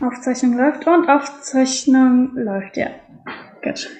[0.00, 2.88] Aufzeichnung läuft und Aufzeichnung läuft, ja.
[3.62, 3.90] Gut.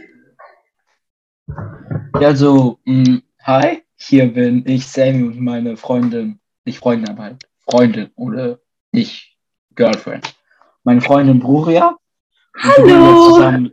[2.20, 7.48] Ja, also, mh, hi, hier bin ich, Sammy und meine Freundin, nicht Freundin, aber halt
[7.68, 8.58] Freundin oder
[8.92, 9.36] nicht
[9.74, 10.34] Girlfriend.
[10.84, 11.96] Meine Freundin Bruria.
[12.54, 13.34] Und wir nehmen Hallo!
[13.34, 13.72] zusammen,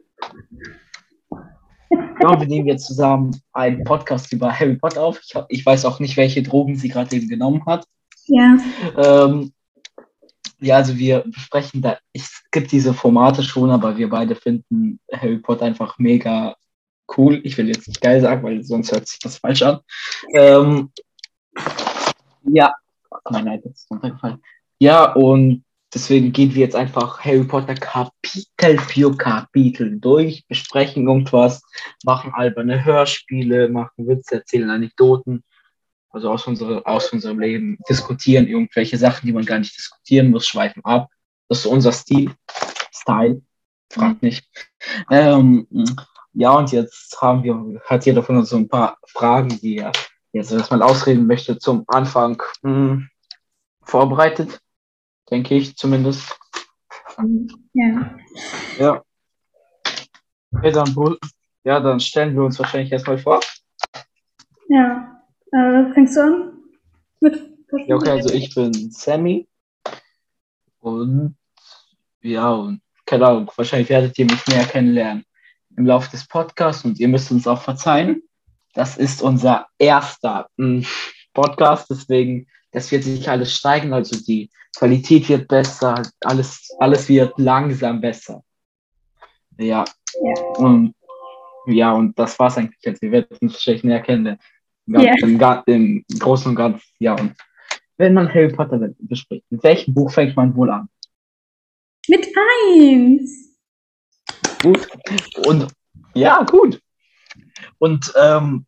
[2.21, 5.20] ja, wir nehmen jetzt zusammen einen Podcast über Harry Potter auf.
[5.21, 7.86] Ich, ich weiß auch nicht, welche Drogen sie gerade eben genommen hat.
[8.28, 8.58] Ja,
[8.98, 9.53] Ähm,
[10.64, 15.38] ja, also wir besprechen da, es gibt diese Formate schon, aber wir beide finden Harry
[15.38, 16.55] Potter einfach mega
[17.18, 17.42] cool.
[17.43, 19.79] Ich will jetzt nicht geil sagen, weil sonst hört sich das falsch an.
[20.33, 20.91] Ähm,
[22.43, 22.74] ja,
[23.29, 24.41] mein iPad ist runtergefallen.
[24.79, 31.61] Ja, und deswegen gehen wir jetzt einfach Harry Potter Kapitel für Kapitel durch, besprechen irgendwas,
[32.05, 35.44] machen alberne Hörspiele, machen Witze, erzählen Anekdoten
[36.14, 40.48] also aus, unsere, aus unserem Leben, diskutieren irgendwelche Sachen, die man gar nicht diskutieren muss,
[40.48, 41.09] schweifen ab.
[41.50, 42.31] Das ist so unser Stil.
[42.94, 43.42] Style.
[43.92, 44.47] Fragt nicht.
[45.09, 45.67] Ähm,
[46.33, 49.92] ja, und jetzt haben wir, hat jeder von uns so ein paar Fragen, die er
[50.31, 53.08] jetzt erstmal ausreden möchte, zum Anfang mh,
[53.81, 54.59] vorbereitet.
[55.30, 56.38] Denke ich zumindest.
[57.73, 58.16] ja.
[58.80, 59.03] Ja.
[60.52, 61.17] Okay, dann,
[61.64, 63.39] ja, dann stellen wir uns wahrscheinlich erstmal vor.
[64.70, 65.02] Ja.
[65.73, 66.53] Äh, fängst du an?
[67.19, 67.49] Mit
[67.88, 69.47] Ja, okay, also ich bin Sammy.
[70.80, 71.35] Und
[72.21, 75.25] ja, und keine Ahnung, wahrscheinlich werdet ihr mich näher kennenlernen
[75.75, 78.21] im Laufe des Podcasts und ihr müsst uns auch verzeihen.
[78.75, 80.85] Das ist unser erster mh,
[81.33, 87.33] Podcast, deswegen, das wird sich alles steigen, also die Qualität wird besser, alles, alles wird
[87.37, 88.43] langsam besser.
[89.58, 89.85] Ja.
[90.21, 90.43] Ja.
[90.58, 90.93] Und
[91.65, 93.02] ja, und das war's eigentlich jetzt.
[93.02, 94.41] Wir werden uns wahrscheinlich näher kennenlernen.
[94.86, 95.14] Ja.
[95.22, 97.16] im, Im Großen und Ganzen, ja.
[97.16, 97.34] Und
[97.98, 100.89] wenn man Harry Potter bespricht, mit welchem Buch fängt man wohl an?
[102.08, 103.58] Mit eins!
[104.61, 104.88] Gut.
[105.45, 105.67] Und
[106.14, 106.81] ja, gut.
[107.80, 108.66] Und, ähm,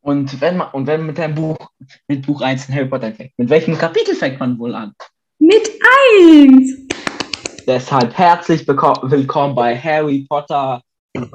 [0.00, 1.58] und wenn man und wenn mit einem Buch,
[2.06, 4.94] mit Buch 1 in Harry Potter fängt, mit welchem Kapitel fängt man wohl an?
[5.38, 5.68] Mit
[6.20, 6.86] eins!
[7.66, 10.82] Deshalb herzlich willkommen bei Harry Potter.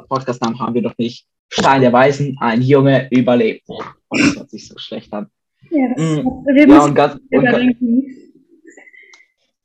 [0.08, 1.28] Podcastnamen haben wir doch nicht.
[1.56, 3.64] Stein der Weisen, ein Junge überlebt.
[3.68, 5.30] Oh, das hört sich so schlecht an.
[5.70, 6.26] Ja, das, Mm.
[6.46, 8.06] wir Ja, müssen ganz, und, ga- überdenken.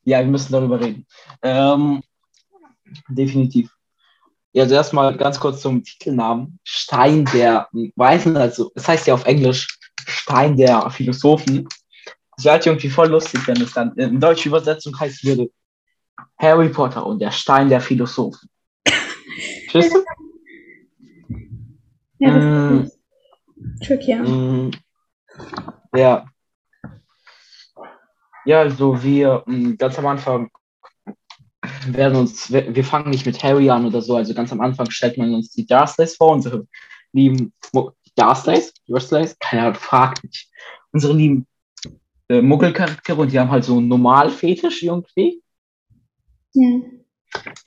[0.05, 1.07] ja, wir müssen darüber reden.
[1.43, 2.03] Ähm,
[3.09, 3.71] definitiv.
[4.53, 6.59] Ja, also erstmal ganz kurz zum Titelnamen.
[6.65, 11.69] Stein der Weisen, also es heißt ja auf Englisch Stein der Philosophen.
[12.37, 15.51] Das wäre halt irgendwie voll lustig, wenn es dann in deutscher Übersetzung heißt würde
[16.39, 18.49] Harry Potter und der Stein der Philosophen.
[19.73, 19.81] Du?
[22.19, 22.81] Ja, das Mm.
[22.85, 22.99] ist
[23.87, 24.11] tricky.
[24.11, 24.23] Ja.
[24.23, 24.71] Mm,
[25.95, 26.27] Ja.
[28.45, 30.51] Ja, also wir mm, ganz am Anfang
[31.87, 35.19] werden uns, wir fangen nicht mit Harry an oder so, also ganz am Anfang stellt
[35.19, 36.67] man uns die Dursleys vor, unsere
[37.13, 37.53] lieben
[38.17, 40.49] Dursleys, Dursleys, keine Ahnung, fragt nicht.
[40.93, 41.47] Unsere lieben
[42.29, 45.43] äh, Muggelcharaktere und die haben halt so einen Normalfetisch irgendwie.
[46.55, 46.81] Ja.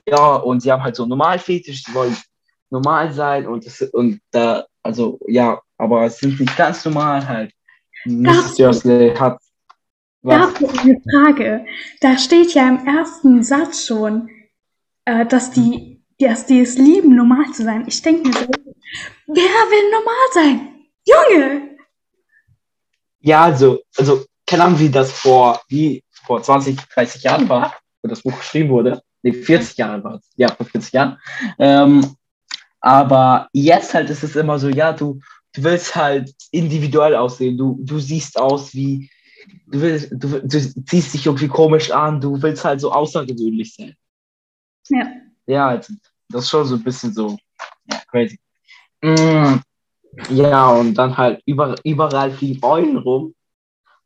[0.07, 2.15] Ja, und sie haben halt so einen Normalfetisch, die wollen
[2.71, 7.53] normal sein und, das, und da, also ja, aber es sind nicht ganz normal halt.
[8.05, 8.55] Mrs.
[8.55, 9.37] Dursley hat
[10.23, 10.53] was?
[10.55, 11.65] habe ich eine Frage.
[11.99, 14.29] Da steht ja im ersten Satz schon,
[15.05, 17.85] äh, dass die, dass die es lieben, normal zu sein.
[17.87, 18.47] Ich denke mir so,
[19.27, 20.71] wer will normal sein?
[21.05, 21.77] Junge!
[23.19, 28.09] Ja, also, also, keine Ahnung, wie das vor, wie vor 20, 30 Jahren war, wo
[28.09, 29.01] das Buch geschrieben wurde.
[29.23, 30.29] Nee, 40 Jahre war es.
[30.35, 31.19] Ja, vor 40 Jahren.
[31.57, 32.15] Ähm,
[32.81, 35.19] aber jetzt halt ist es immer so, ja, du,
[35.53, 37.57] du willst halt individuell aussehen.
[37.57, 39.09] Du, du siehst aus wie,
[39.67, 43.95] du willst, du, du ziehst dich irgendwie komisch an, du willst halt so außergewöhnlich sein.
[44.89, 45.11] Ja.
[45.45, 45.93] Ja, also,
[46.29, 47.37] das ist schon so ein bisschen so,
[47.85, 48.39] ja, crazy.
[49.01, 49.59] Mm,
[50.29, 53.35] ja, und dann halt über, überall fliegen Eulen rum.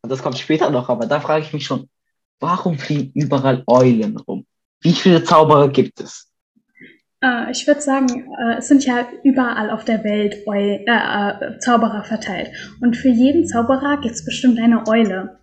[0.02, 1.88] Und das kommt später noch, aber da frage ich mich schon,
[2.40, 4.46] warum fliegen überall Eulen rum?
[4.80, 6.30] Wie viele Zauberer gibt es?
[7.26, 11.58] Äh, ich würde sagen, äh, es sind ja überall auf der Welt Eu äh, äh,
[11.58, 12.50] Zauberer verteilt.
[12.80, 15.40] Und für jeden Zauberer gibt es bestimmt eine Eule.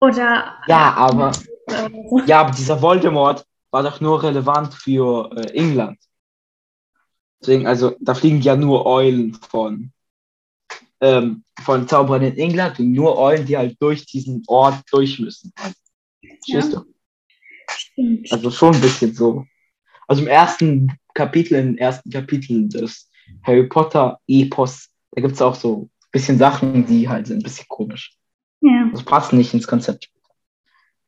[0.00, 0.56] Oder.
[0.66, 1.32] Ja, aber,
[2.26, 5.98] ja, aber dieser Voldemort war doch nur relevant für England.
[7.40, 9.92] Deswegen, also, da fliegen ja nur Eulen von,
[11.00, 15.52] ähm, von Zauberern in England und nur Eulen, die halt durch diesen Ort durch müssen.
[16.48, 16.84] Du?
[17.68, 18.32] Stimmt.
[18.32, 19.44] Also schon ein bisschen so.
[20.10, 23.08] Also im ersten Kapitel, im ersten Kapitel des
[23.44, 27.42] Harry Potter Epos, da gibt es auch so ein bisschen Sachen, die halt sind ein
[27.44, 28.16] bisschen komisch.
[28.60, 28.88] Ja.
[28.90, 30.10] Das passt nicht ins Konzept.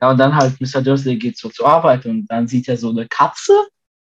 [0.01, 0.83] Ja, und dann halt Mr.
[0.83, 3.53] Dursley geht so zur Arbeit und dann sieht er so eine Katze,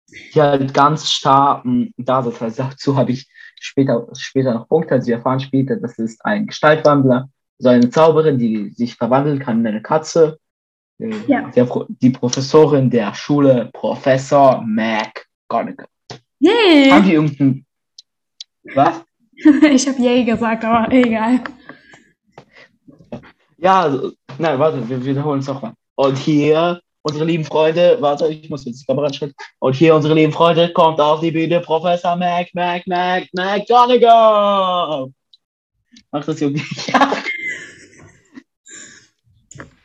[0.10, 2.42] die halt ganz stark mh, da sitzt.
[2.42, 3.28] Also dazu habe ich
[3.60, 4.94] später, später noch Punkte.
[4.94, 7.30] Also wir erfahren später, das ist ein Gestaltwandler,
[7.60, 10.40] so eine Zauberin, die sich verwandeln kann in eine Katze.
[11.00, 11.52] Ja.
[11.88, 15.88] Die Professorin der Schule, Professor McGonagall.
[16.12, 17.02] Haben Yay!
[17.04, 17.66] die irgendein.
[18.74, 19.04] Was?
[19.72, 21.42] Ich habe yay gesagt, aber egal.
[23.60, 25.74] Ja, also, nein, warte, wir wiederholen es nochmal.
[25.96, 29.36] Und hier, unsere lieben Freunde, warte, ich muss jetzt die Kamera anschalten.
[29.60, 35.12] Und hier, unsere lieben Freunde, kommt auf die Bühne Professor Mac, Mac, Mac, McGonagall.
[36.12, 36.64] Macht das irgendwie?
[36.92, 37.12] Ja.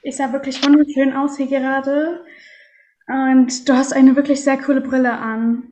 [0.03, 2.25] Ich sah wirklich wunderschön aus hier gerade.
[3.07, 5.71] Und du hast eine wirklich sehr coole Brille an.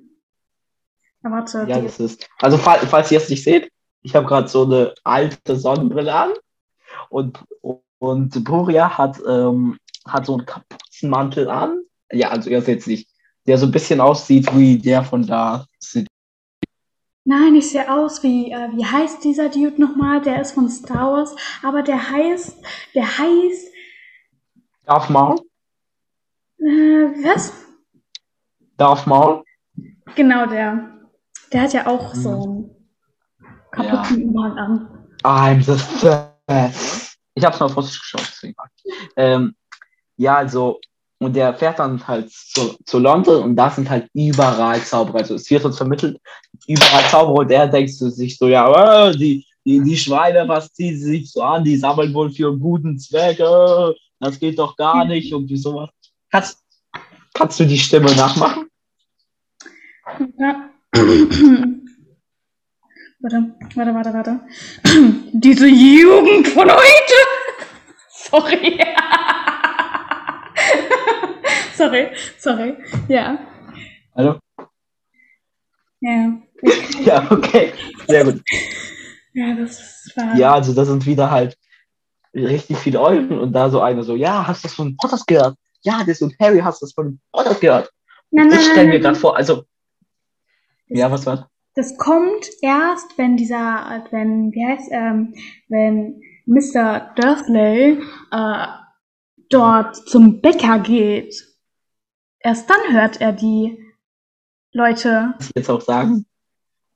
[1.22, 2.28] Na, warte, Ja, das ist.
[2.38, 3.70] Also, falls, falls ihr es nicht seht,
[4.02, 6.30] ich habe gerade so eine alte Sonnenbrille an.
[7.08, 7.44] Und,
[7.98, 11.80] und Buria hat, ähm, hat so einen Kapuzenmantel an.
[12.12, 13.08] Ja, also ihr seht es nicht.
[13.46, 15.66] Der so ein bisschen aussieht wie der von da.
[17.24, 20.22] Nein, ich sehe aus wie, äh, wie heißt dieser Dude nochmal?
[20.22, 22.56] Der ist von Star Wars, aber der heißt,
[22.94, 23.69] der heißt,
[24.90, 25.36] Darth Maul?
[26.58, 26.64] äh,
[27.22, 27.52] was?
[28.76, 29.44] Darth Maul?
[30.16, 30.90] Genau der.
[31.52, 32.20] Der hat ja auch Mhm.
[32.20, 32.70] so einen
[33.70, 35.06] kaputten Umhang an.
[35.22, 36.16] I'm the
[36.48, 37.16] best.
[37.34, 38.56] Ich hab's mal auf Russisch geschaut, deswegen.
[39.16, 39.54] Ähm,
[40.16, 40.80] ja, also,
[41.20, 45.18] und der fährt dann halt zu, zu London und da sind halt überall Zauberer.
[45.18, 46.20] Also es wird uns vermittelt,
[46.66, 50.96] überall Zauberer und er denkt sich so, ja, äh, die, die, die Schweine, was ziehen
[50.98, 54.76] sie sich so an, die sammeln wohl für einen guten Zweck, äh, das geht doch
[54.76, 55.88] gar nicht und sowas.
[56.30, 56.62] Kannst,
[57.34, 58.68] kannst du die Stimme nachmachen?
[60.38, 60.68] Ja.
[63.20, 64.40] warte, warte, warte, warte.
[65.32, 67.14] Diese Jugend von heute!
[68.08, 68.78] Sorry.
[71.74, 72.76] sorry, sorry.
[73.08, 73.38] Ja.
[74.14, 74.38] Hallo?
[76.00, 76.38] Ja.
[77.00, 77.72] Ja, okay,
[78.06, 78.42] sehr gut.
[79.32, 80.36] Ja, das war.
[80.36, 81.56] Ja, also da sind wieder halt
[82.34, 85.56] richtig viele Eulen und da so einer so, ja, hast du das von Potters gehört?
[85.82, 87.90] Ja, das und Harry, hast du das von Potters gehört?
[88.30, 89.64] Nein, nein, ich stelle mir gerade vor, also,
[90.88, 91.50] ja, was war?
[91.74, 95.34] Das kommt erst, wenn dieser, wenn, wie heißt, ähm,
[95.68, 97.12] wenn Mr.
[97.14, 98.02] Dursley
[98.32, 98.66] äh,
[99.48, 101.34] dort zum Bäcker geht.
[102.40, 103.78] Erst dann hört er die
[104.72, 105.34] Leute.
[105.40, 106.26] Ich jetzt auch sagen?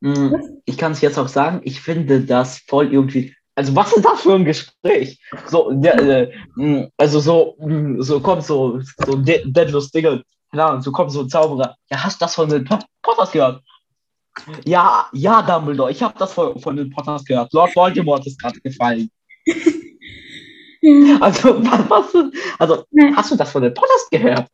[0.03, 0.51] Hm, Was?
[0.65, 4.21] Ich kann es jetzt auch sagen, ich finde das voll irgendwie, also was ist das
[4.23, 5.19] für ein Gespräch?
[5.47, 7.57] So, der, äh, also so,
[7.99, 12.03] so kommt so, so De- Deadless Dinge, keine Ahnung, so kommt so ein Zauberer, ja,
[12.03, 13.63] hast du das von den Pot- Potters gehört?
[14.65, 17.53] Ja, ja, Dumbledore, ich habe das von, von den Potters gehört.
[17.53, 19.09] Lord Voldemort ist gerade gefallen.
[21.21, 22.15] Also, was,
[22.59, 22.85] also,
[23.17, 24.49] hast du das von den Potters gehört?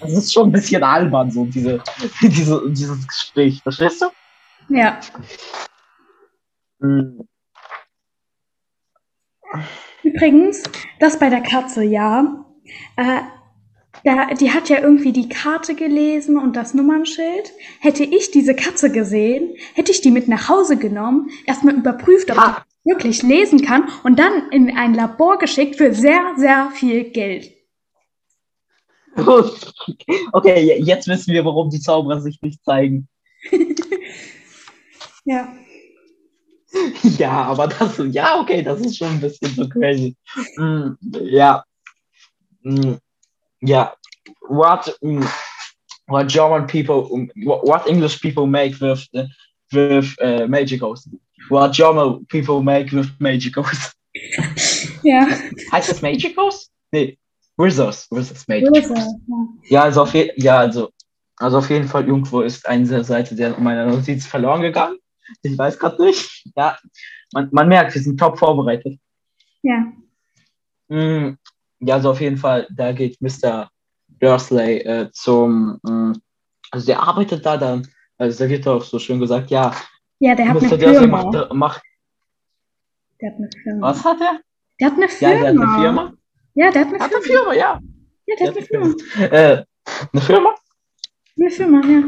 [0.00, 1.82] Das ist schon ein bisschen albern, so diese,
[2.22, 4.06] diese, dieses Gespräch, verstehst du?
[4.74, 5.00] Ja.
[6.80, 7.20] Hm,
[10.02, 10.62] Übrigens,
[10.98, 12.44] das bei der Katze, ja.
[12.96, 13.20] Äh,
[14.04, 17.52] da, die hat ja irgendwie die Karte gelesen und das Nummernschild.
[17.80, 22.38] Hätte ich diese Katze gesehen, hätte ich die mit nach Hause genommen, erstmal überprüft, ob
[22.84, 27.52] die wirklich lesen kann und dann in ein Labor geschickt für sehr, sehr viel Geld.
[30.32, 33.08] Okay, je- jetzt wissen wir, warum die Zauberer sich nicht zeigen.
[35.24, 35.52] Ja.
[37.18, 40.16] Ja, aber das, ja, okay, das ist schon ein bisschen so crazy.
[40.56, 40.90] Mm,
[41.22, 41.64] ja.
[42.62, 42.94] Mm,
[43.60, 43.94] ja.
[44.48, 45.24] What, mm,
[46.06, 49.24] what German people, what, English people make with, uh,
[49.72, 51.08] with uh, Magicos?
[51.48, 53.92] What German people make with Magicos?
[55.02, 55.26] Ja.
[55.72, 56.68] Heißt das Magicos?
[56.92, 57.16] Nee,
[57.56, 58.06] Wizards.
[58.10, 58.90] Wizards Magicos.
[58.90, 59.46] Ja.
[59.68, 60.90] Ja, also auf, je ja, also,
[61.36, 64.99] also auf jeden Fall irgendwo ist eine Seite der meiner Notiz verloren gegangen.
[65.42, 66.46] Ich weiß gerade nicht.
[66.56, 66.78] Ja,
[67.32, 68.98] man, man merkt, wir sind top vorbereitet.
[69.62, 69.92] Ja.
[70.88, 71.36] Mm,
[71.80, 73.70] ja, also auf jeden Fall, da geht Mr.
[74.08, 76.12] Dursley äh, zum, mm,
[76.70, 77.86] also der arbeitet da dann,
[78.18, 79.74] also da wird auch so schön gesagt, ja,
[80.18, 80.62] Ja, der hat Mr.
[80.66, 81.24] eine Dursley Firma.
[81.24, 81.82] macht, macht,
[83.20, 83.86] Der hat eine Firma.
[83.88, 84.40] was hat er?
[84.80, 85.32] Der hat eine Ja, Firma.
[85.32, 86.12] der hat eine Firma.
[86.54, 87.50] Ja, der hat eine Hat eine Firma.
[87.50, 87.80] Firma, ja.
[88.26, 88.94] Ja, der hat eine Firma.
[89.18, 89.64] Äh,
[90.12, 90.54] eine Firma?
[91.38, 92.02] Eine Firma, ja.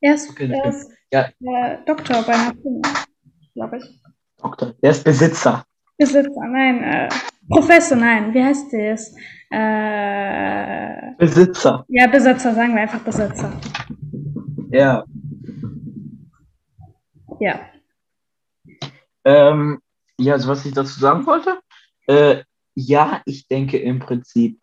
[0.00, 0.68] Er ist, Okay, er Firma.
[0.68, 1.28] ist Ja.
[1.40, 3.04] äh, Doktor bei einer Firma,
[3.54, 3.84] glaube ich.
[4.38, 4.72] Doktor.
[4.82, 5.64] Der ist Besitzer.
[5.98, 7.08] Besitzer, nein, äh,
[7.50, 9.14] Professor, nein, wie heißt das?
[9.50, 11.84] Äh, Besitzer.
[11.88, 13.52] ja, Besitzer, sagen wir einfach Besitzer.
[14.70, 15.04] Ja.
[17.40, 17.60] Ja.
[19.24, 19.80] Ähm,
[20.18, 21.60] ja, also was ich dazu sagen wollte,
[22.06, 22.42] äh,
[22.74, 24.62] ja, ich denke im Prinzip,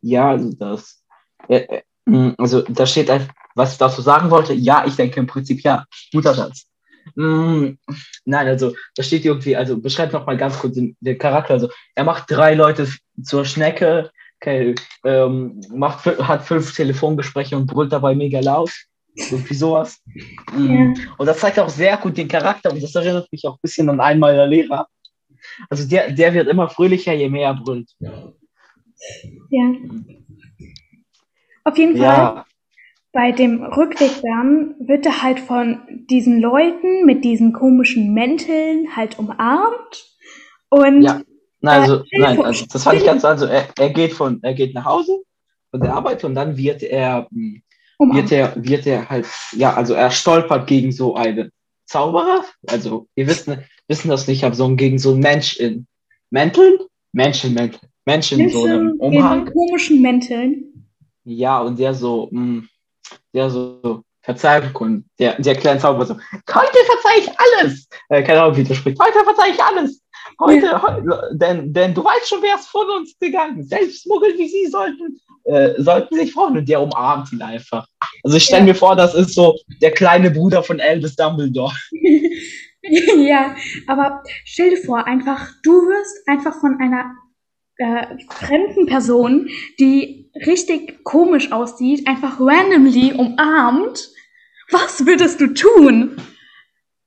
[0.00, 1.04] ja, also das,
[1.48, 5.26] äh, äh, also da steht einfach, was ich dazu sagen wollte, ja, ich denke im
[5.26, 6.66] Prinzip, ja, guter Satz.
[7.14, 7.72] Mm,
[8.24, 11.54] nein, also da steht irgendwie, also beschreibt noch mal ganz kurz den, den Charakter.
[11.54, 12.88] Also er macht drei Leute
[13.22, 14.74] zur Schnecke, okay,
[15.04, 18.72] ähm, macht, hat fünf Telefongespräche und brüllt dabei mega laut.
[19.14, 20.00] Irgendwie sowas.
[20.56, 20.94] Mm.
[20.94, 20.94] Ja.
[21.18, 23.90] Und das zeigt auch sehr gut den Charakter und das erinnert mich auch ein bisschen
[23.90, 24.86] an einen meiner Lehrer.
[25.68, 27.90] Also der, der wird immer fröhlicher, je mehr er brüllt.
[27.98, 28.32] Ja.
[31.64, 32.06] Auf jeden Fall.
[32.06, 32.46] Ja.
[33.12, 39.18] Bei dem Rückweg dann wird er halt von diesen Leuten mit diesen komischen Mänteln halt
[39.18, 40.06] umarmt.
[40.68, 41.20] Und ja.
[41.62, 44.74] Nein, also, nein, also das fand ich ganz, also er, er geht von, er geht
[44.74, 45.22] nach Hause
[45.70, 47.62] von der Arbeit und dann wird er, hm,
[47.98, 51.50] wird er, wird er halt, ja, also er stolpert gegen so einen
[51.84, 52.44] Zauberer.
[52.66, 53.50] Also, ihr wisst,
[53.88, 55.86] wissen das nicht, aber so gegen so einen Mensch in
[56.30, 56.78] Mänteln,
[57.12, 59.46] Menschen, Mäntel, Menschen in so einem Umhang.
[59.46, 60.86] In komischen Mänteln.
[61.24, 62.68] Ja, und der so, mh, hm,
[63.34, 67.88] der so Verzeihung, der, der kleine Zauberer so, heute verzeih ich alles.
[68.10, 69.00] Äh, keine Ahnung, wie der spricht.
[69.02, 70.02] Heute verzeih ich alles.
[70.38, 70.82] Heute, ja.
[70.82, 73.62] heute denn, denn du weißt schon, wer ist von uns gegangen.
[73.62, 76.58] Selbst Muggel wie sie sollten, äh, sollten sich freuen.
[76.58, 77.86] Und der umarmt ihn einfach.
[78.22, 78.66] Also ich stelle ja.
[78.66, 81.74] mir vor, das ist so der kleine Bruder von Albus Dumbledore.
[82.82, 83.54] ja,
[83.86, 87.14] aber stell dir vor, einfach, du wirst einfach von einer
[87.76, 94.10] äh, fremden Person, die richtig komisch aussieht, einfach randomly umarmt.
[94.70, 96.16] Was würdest du tun?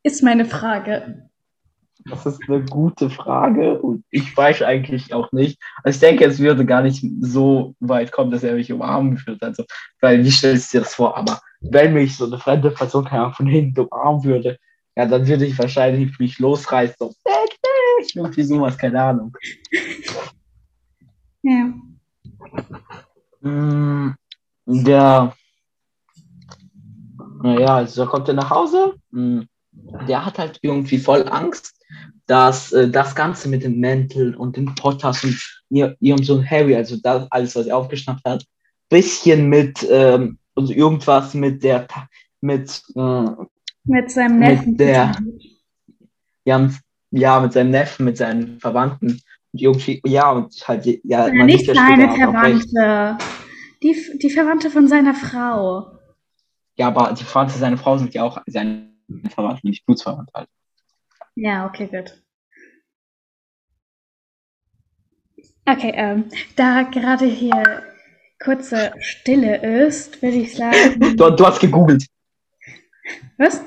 [0.03, 1.29] Ist meine Frage.
[2.09, 5.57] Das ist eine gute Frage und ich weiß eigentlich auch nicht.
[5.83, 9.45] Also ich denke, es würde gar nicht so weit kommen, dass er mich umarmen würde.
[9.45, 9.63] Also,
[10.01, 11.15] weil wie stellst du dir das vor?
[11.15, 14.57] Aber wenn mich so eine fremde Person von hinten umarmen würde,
[14.97, 16.95] ja, dann würde ich wahrscheinlich mich losreißen.
[16.99, 17.13] So,
[18.15, 19.35] irgendwie sowas, keine Ahnung.
[21.41, 21.73] Ja.
[23.43, 24.11] Mm,
[24.65, 25.35] der,
[27.41, 28.93] naja, also kommt er nach Hause.
[29.11, 29.41] Mm,
[30.07, 31.75] der hat halt irgendwie voll Angst,
[32.25, 35.37] dass äh, das Ganze mit dem Mäntel und den Potters und
[35.69, 38.45] ihr, ihrem Sohn Harry, also das alles, was er aufgeschnappt hat,
[38.89, 41.87] bisschen mit, ähm, also irgendwas mit der,
[42.39, 43.25] mit, äh,
[43.83, 44.71] mit seinem Neffen.
[44.71, 45.15] Mit der,
[46.45, 46.69] ja,
[47.11, 49.21] ja, mit seinem Neffen, mit seinen Verwandten
[49.53, 53.17] irgendwie, ja, und halt, ja, ja man nicht seine Verwandte.
[53.81, 55.99] Die, die Verwandte von seiner Frau.
[56.75, 58.89] Ja, aber die Verwandte seiner Frau sind ja auch seine
[59.29, 60.49] Verwandte, nicht Blutsverwandte halt.
[61.35, 62.21] Ja, okay, gut.
[65.65, 67.83] Okay, ähm, da gerade hier
[68.43, 70.99] kurze Stille ist, würde ich sagen.
[71.17, 72.05] du, du hast gegoogelt.
[73.37, 73.61] Was?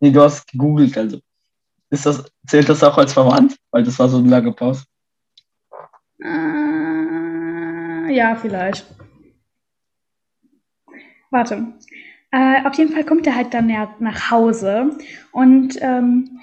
[0.00, 1.20] Nee, du hast gegoogelt, also.
[1.96, 3.56] Ist das, zählt das auch als verwandt?
[3.70, 4.84] Weil das war so eine lange Pause.
[6.22, 8.84] Äh, ja, vielleicht.
[11.30, 11.72] Warte.
[12.32, 14.90] Äh, auf jeden Fall kommt er halt dann ja nach Hause
[15.32, 16.38] und ähm,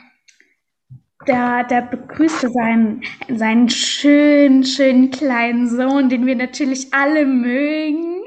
[1.28, 8.24] der, der begrüßte seinen, seinen schönen, schönen kleinen Sohn, den wir natürlich alle mögen.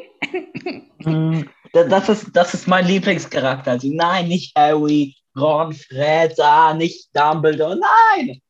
[1.00, 1.42] Mm,
[1.72, 3.72] das, ist, das ist mein Lieblingscharakter.
[3.72, 8.40] Also nein, nicht Harry, Ron, Fred, ah, nicht Dumbledore, nein!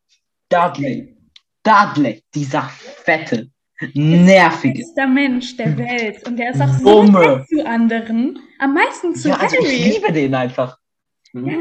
[0.49, 1.17] Dudley.
[1.63, 3.51] Dudley, dieser fette,
[3.95, 4.85] nervige.
[4.97, 6.27] Der Mensch der Welt.
[6.27, 8.39] Und der ist auch so nett zu anderen.
[8.59, 9.67] Am meisten zu ja, also Harry.
[9.67, 10.79] Ich liebe den einfach.
[11.33, 11.49] Mhm.
[11.49, 11.59] Ja.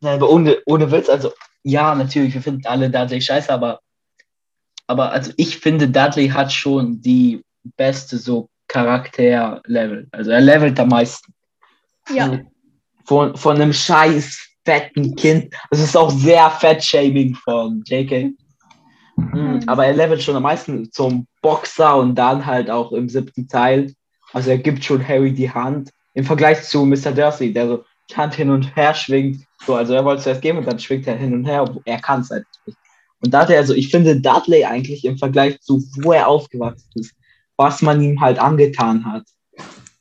[0.00, 0.14] ja.
[0.14, 1.32] aber ohne, ohne Witz, also
[1.64, 3.80] ja, natürlich, wir finden alle Dudley scheiße, aber,
[4.86, 7.42] aber also ich finde, Dudley hat schon die
[7.76, 10.08] beste so Charakterlevel.
[10.12, 11.34] Also er levelt am meisten.
[12.10, 12.24] Ja.
[12.24, 12.38] Also,
[13.08, 15.54] von, von einem scheiß fetten Kind.
[15.70, 18.34] Das ist auch sehr fettshaming von JK.
[19.16, 19.62] Mhm.
[19.66, 23.94] Aber er levelt schon am meisten zum Boxer und dann halt auch im siebten Teil.
[24.34, 25.90] Also er gibt schon Harry die Hand.
[26.12, 27.12] Im Vergleich zu Mr.
[27.12, 29.42] Dursley, der so die Hand hin und her schwingt.
[29.64, 31.64] So, also er wollte es erst geben und dann schwingt er hin und her.
[31.86, 32.78] Er kann es halt nicht.
[33.22, 36.90] Und da hat er, also ich finde Dudley eigentlich im Vergleich zu wo er aufgewachsen
[36.94, 37.14] ist,
[37.56, 39.24] was man ihm halt angetan hat,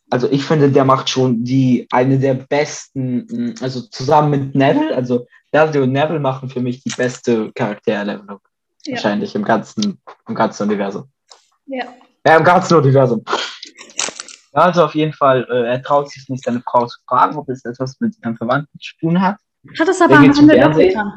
[0.09, 4.95] also ich finde, der macht schon die eine der besten, mm, also zusammen mit Neville,
[4.95, 8.39] also Dudley und Neville machen für mich die beste Charakterlevelung.
[8.85, 8.93] Ja.
[8.93, 11.09] Wahrscheinlich im ganzen, im ganzen Universum.
[11.65, 11.85] Ja.
[12.25, 13.23] Ja, im ganzen Universum.
[14.53, 17.49] Ja, also auf jeden Fall, äh, er traut sich nicht, seine Frau zu fragen, ob
[17.49, 19.37] es etwas mit seinem Verwandten zu tun hat.
[19.77, 21.13] Hat es aber am Ende doch getan.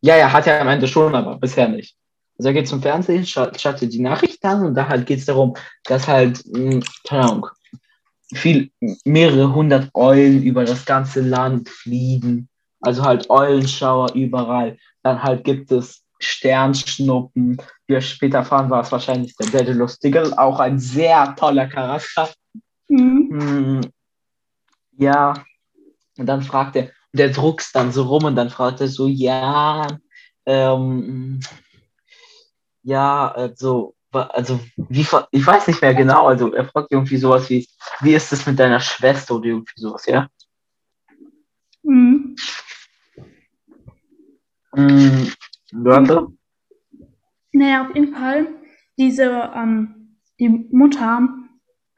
[0.00, 1.96] Ja, ja, hat er am Ende schon, aber bisher nicht.
[2.38, 5.54] Also er geht zum Fernsehen, schaltet die Nachricht an und da halt geht es darum,
[5.84, 7.46] dass halt, mh, hm, keine Ahnung,
[8.34, 8.70] viel,
[9.04, 12.48] mehrere hundert Eulen über das ganze Land fliegen.
[12.80, 14.76] Also halt Eulenschauer überall.
[15.02, 17.58] dann halt gibt es Sternschnuppen.
[17.86, 22.28] Wie wir später erfahren, war es wahrscheinlich der Daedalus Diggle, auch ein sehr toller Charakter.
[22.88, 23.28] Mhm.
[23.30, 23.80] Hm,
[24.98, 25.34] ja,
[26.18, 29.86] und dann fragt er, der druckst dann so rum und dann fragt er so, ja,
[30.46, 31.40] ähm,
[32.86, 35.00] ja, also, also, wie,
[35.32, 37.68] ich weiß nicht mehr genau, also er fragt irgendwie sowas wie,
[38.00, 40.28] wie ist es mit deiner Schwester oder irgendwie sowas, ja?
[41.82, 42.36] Mhm.
[44.72, 45.32] Hm,
[45.72, 46.28] warte.
[47.52, 48.46] Naja, auf jeden Fall,
[48.96, 51.28] diese, ähm, die Mutter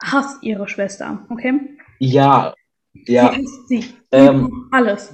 [0.01, 1.77] hasst ihre Schwester, okay?
[1.99, 2.55] Ja,
[3.05, 3.93] Sie ja, hasst sie.
[4.11, 5.13] Ähm, Alles.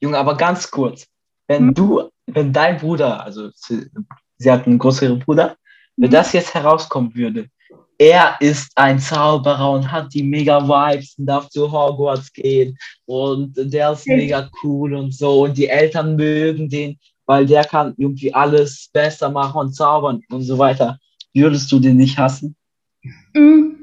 [0.00, 1.06] Junge, aber ganz kurz,
[1.46, 1.74] wenn Hm?
[1.74, 3.50] du, wenn dein Bruder, also
[4.40, 5.56] sie, hat einen größeren Bruder,
[5.96, 6.12] wenn Mhm.
[6.12, 7.48] das jetzt herauskommen würde,
[7.98, 13.52] er ist ein Zauberer und hat die mega Vibes und darf zu Hogwarts gehen und
[13.54, 18.32] der ist mega cool und so und die Eltern mögen den, weil der kann irgendwie
[18.32, 20.98] alles besser machen und zaubern und so weiter.
[21.34, 22.56] Würdest du den nicht hassen?
[23.34, 23.76] Mm.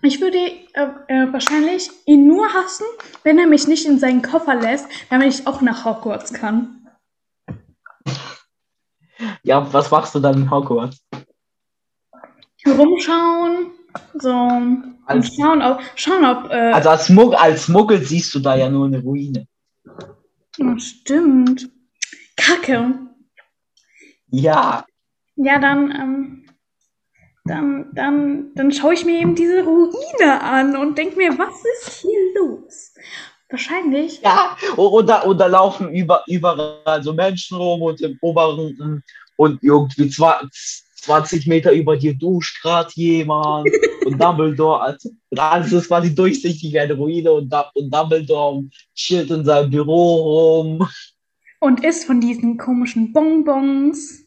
[0.00, 2.86] Ich würde äh, äh, wahrscheinlich ihn nur hassen,
[3.24, 6.77] wenn er mich nicht in seinen Koffer lässt, damit ich auch nach Hogwarts kann.
[9.48, 11.02] Ja, was machst du dann in Hogwarts?
[12.66, 13.70] Rumschauen,
[14.14, 18.40] so und Als- schauen, ob, schauen, ob äh, Also als Muggel, als Muggel siehst du
[18.40, 19.46] da ja nur eine Ruine.
[20.60, 21.70] oh, stimmt.
[22.36, 22.92] Kacke.
[24.30, 24.84] Ja,
[25.36, 26.44] Ja, dann, ähm,
[27.46, 32.02] dann, dann, dann schaue ich mir eben diese Ruine an und denke mir, was ist
[32.02, 32.87] hier los?
[33.58, 34.20] Wahrscheinlich.
[34.22, 39.02] Ja, und da, laufen über, überall so Menschen rum und im oberen
[39.36, 40.48] und irgendwie zwa-
[41.00, 43.68] 20 Meter über dir duscht gerade jemand
[44.06, 48.62] und Dumbledore, also, alles ist quasi durchsichtig wie eine Ruine und, und Dumbledore
[48.94, 50.88] chillt in seinem Büro rum.
[51.58, 54.24] Und isst von diesen komischen Bonbons.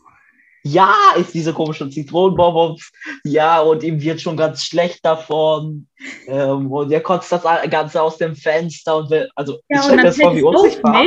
[0.64, 2.92] Ja, ist diese komische Zitronenbonbons.
[3.24, 5.88] Ja, und ihm wird schon ganz schlecht davon.
[6.28, 9.92] Ähm, und er kotzt das Ganze aus dem Fenster und will, also ich Ja, stell
[9.92, 11.06] und mir dann das vor, wie es unsichtbar.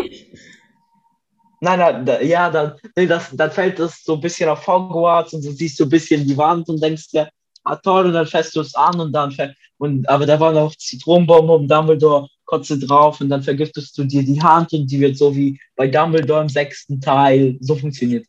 [1.60, 5.32] Nein, nein, da, ja, dann, nee, das, dann fällt es so ein bisschen auf Hogwarts
[5.32, 7.30] und du siehst so ein bisschen die Wand und denkst dir,
[7.62, 9.34] ah toll, und dann fährst du es an und dann,
[9.78, 14.22] und, aber da waren auch Zitronenbomben und Dumbledore kotze drauf und dann vergiftest du dir
[14.22, 18.26] die Hand und die wird so wie bei Dumbledore im sechsten Teil, so funktioniert.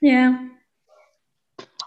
[0.00, 0.38] Ja.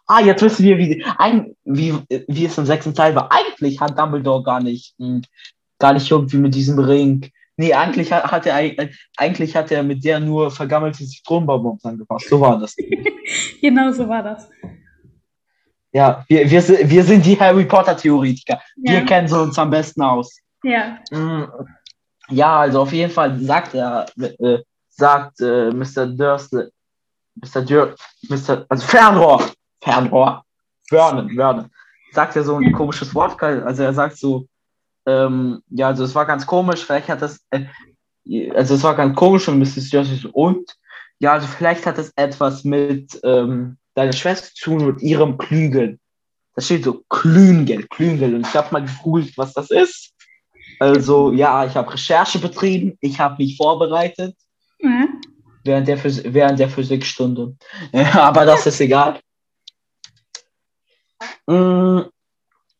[0.08, 1.94] Ah, jetzt wissen wir, wie, ein, wie,
[2.28, 3.32] wie es im sechsten Teil war.
[3.32, 5.22] Eigentlich hat Dumbledore gar nicht, mh,
[5.80, 7.30] gar nicht irgendwie mit diesem Ring.
[7.58, 12.30] Nee, eigentlich hat, hat er eig- eigentlich hat er mit der nur vergammelte Zitronenbonbons angepasst.
[12.30, 12.76] So war das.
[13.62, 14.48] Genau so war das.
[15.92, 18.62] Ja, wir, wir, sind- wir sind die Harry Potter-Theoretiker.
[18.76, 19.06] Wir Ja.
[19.06, 20.38] kennen so uns am besten aus.
[20.64, 21.00] Ja.
[21.12, 21.46] Mm,
[22.30, 26.06] Ja, also auf jeden Fall sagt er, äh, sagt äh, Mr.
[26.08, 26.66] Dursley,
[27.36, 27.62] Mr.
[27.62, 27.96] Dur,
[28.30, 28.66] Mr.
[28.70, 29.44] also Fernrohr,
[29.86, 30.44] Fernrohr,
[30.90, 31.70] Vernon, Vernon,
[32.12, 32.72] sagt er so ein Ja.
[32.72, 34.48] komisches Wort, also er sagt so,
[35.06, 37.66] ähm, ja, also es war ganz komisch, vielleicht hat das, äh,
[38.56, 39.92] also es war ganz komisch und Mrs.
[39.92, 40.76] So, und,
[41.20, 46.00] ja, also vielleicht hat es etwas mit ähm, deiner Schwester zu tun und ihrem Klügel.
[46.56, 50.14] Da steht so Klüngel, Klüngel und ich habe mal gegoogelt, was das ist.
[50.80, 54.36] Also ja, ich habe Recherche betrieben, ich habe mich vorbereitet
[54.80, 55.08] ja.
[55.64, 57.56] während der, Phys während der Physikstunde.
[58.14, 59.20] Aber das ist egal.
[61.48, 62.02] Mm,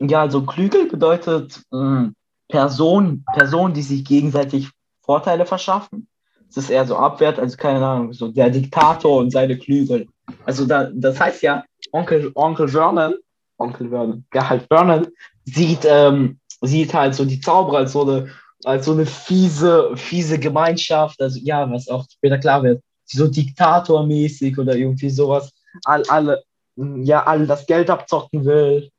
[0.02, 2.10] Ja, also Klügel bedeutet mm,
[2.50, 4.70] Person, Personen, die sich gegenseitig
[5.02, 6.08] Vorteile verschaffen.
[6.48, 10.08] Das ist eher so abwert, also keine Ahnung, so der Diktator und seine Klügel.
[10.46, 13.16] Also da, das heißt ja, Onkel, Onkel Vernon,
[13.58, 15.08] Onkel Vernon, ja halt Vernon,
[15.46, 18.30] sieht, ähm, sieht halt so die Zauberer als so eine,
[18.64, 24.58] als so eine fiese, fiese Gemeinschaft, also ja, was auch später klar wird, so diktatormäßig
[24.58, 25.52] oder irgendwie sowas,
[25.84, 26.44] all, alle,
[26.76, 28.90] ja, alle das Geld abzocken will.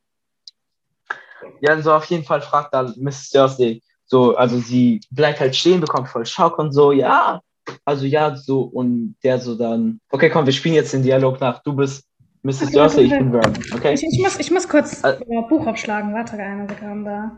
[1.60, 3.30] Ja, also auf jeden Fall fragt dann Mrs.
[3.30, 7.40] Dursley, so, also sie bleibt halt stehen, bekommt voll Schock und so, ja,
[7.84, 11.62] also ja, so, und der so dann, okay, komm, wir spielen jetzt den Dialog nach,
[11.62, 12.04] du bist
[12.42, 12.62] Mrs.
[12.62, 13.94] Okay, Dursley, ich bin Vernon, okay?
[13.94, 16.14] Ich, ich, muss, ich muss kurz äh, Buch aufschlagen.
[16.14, 17.32] Warte eine Sekunde.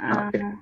[0.00, 0.38] Ah, okay.
[0.38, 0.54] Äh,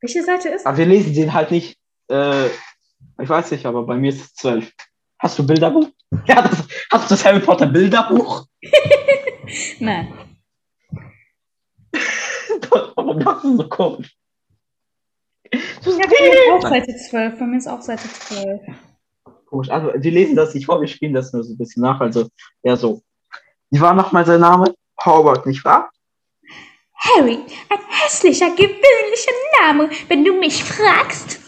[0.00, 0.66] welche Seite ist?
[0.66, 1.76] Aber wir lesen den halt nicht,
[2.08, 4.72] äh, ich weiß nicht, aber bei mir ist es zwölf.
[5.18, 5.88] Hast du Bilderbuch?
[6.26, 8.46] Ja, das, hast du das Harry Potter Bilderbuch?
[9.80, 10.12] Nein.
[12.70, 14.16] Warum machst du so komisch?
[15.50, 17.38] Das ist Ja, bei auch Seite 12.
[17.38, 18.60] Bei mir ist auch Seite 12.
[19.54, 19.70] komisch.
[19.70, 22.00] Also, wir lesen das nicht vor, wir spielen das nur so ein bisschen nach.
[22.00, 22.28] Also,
[22.62, 23.02] ja, so.
[23.70, 24.74] Wie war nochmal sein Name?
[25.04, 25.90] Howard, nicht wahr?
[26.96, 31.40] Harry, ein hässlicher, gewöhnlicher Name, wenn du mich fragst.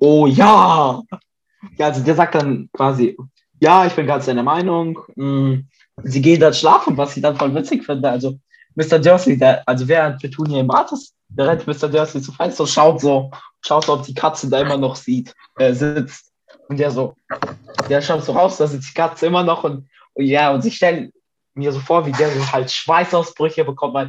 [0.00, 1.02] Oh ja!
[1.76, 3.16] Ja, also der sagt dann quasi,
[3.60, 4.98] ja, ich bin ganz deiner Meinung.
[5.16, 5.60] Mm,
[6.04, 8.08] Sie gehen dann schlafen, was ich dann voll witzig finde.
[8.08, 8.38] Also
[8.74, 8.98] Mr.
[8.98, 11.88] Dursley, der, also während Petunia im Bad ist, der rennt Mr.
[11.88, 15.34] Dursley zu Fenster und schaut so, schaut so, ob die Katze da immer noch sieht,
[15.56, 16.32] äh, sitzt.
[16.68, 17.14] Und der so,
[17.88, 20.70] der schaut so raus, da sitzt die Katze immer noch und, und ja, und sie
[20.70, 21.12] stellen
[21.54, 24.08] mir so vor, wie der so halt Schweißausbrüche bekommt, weil,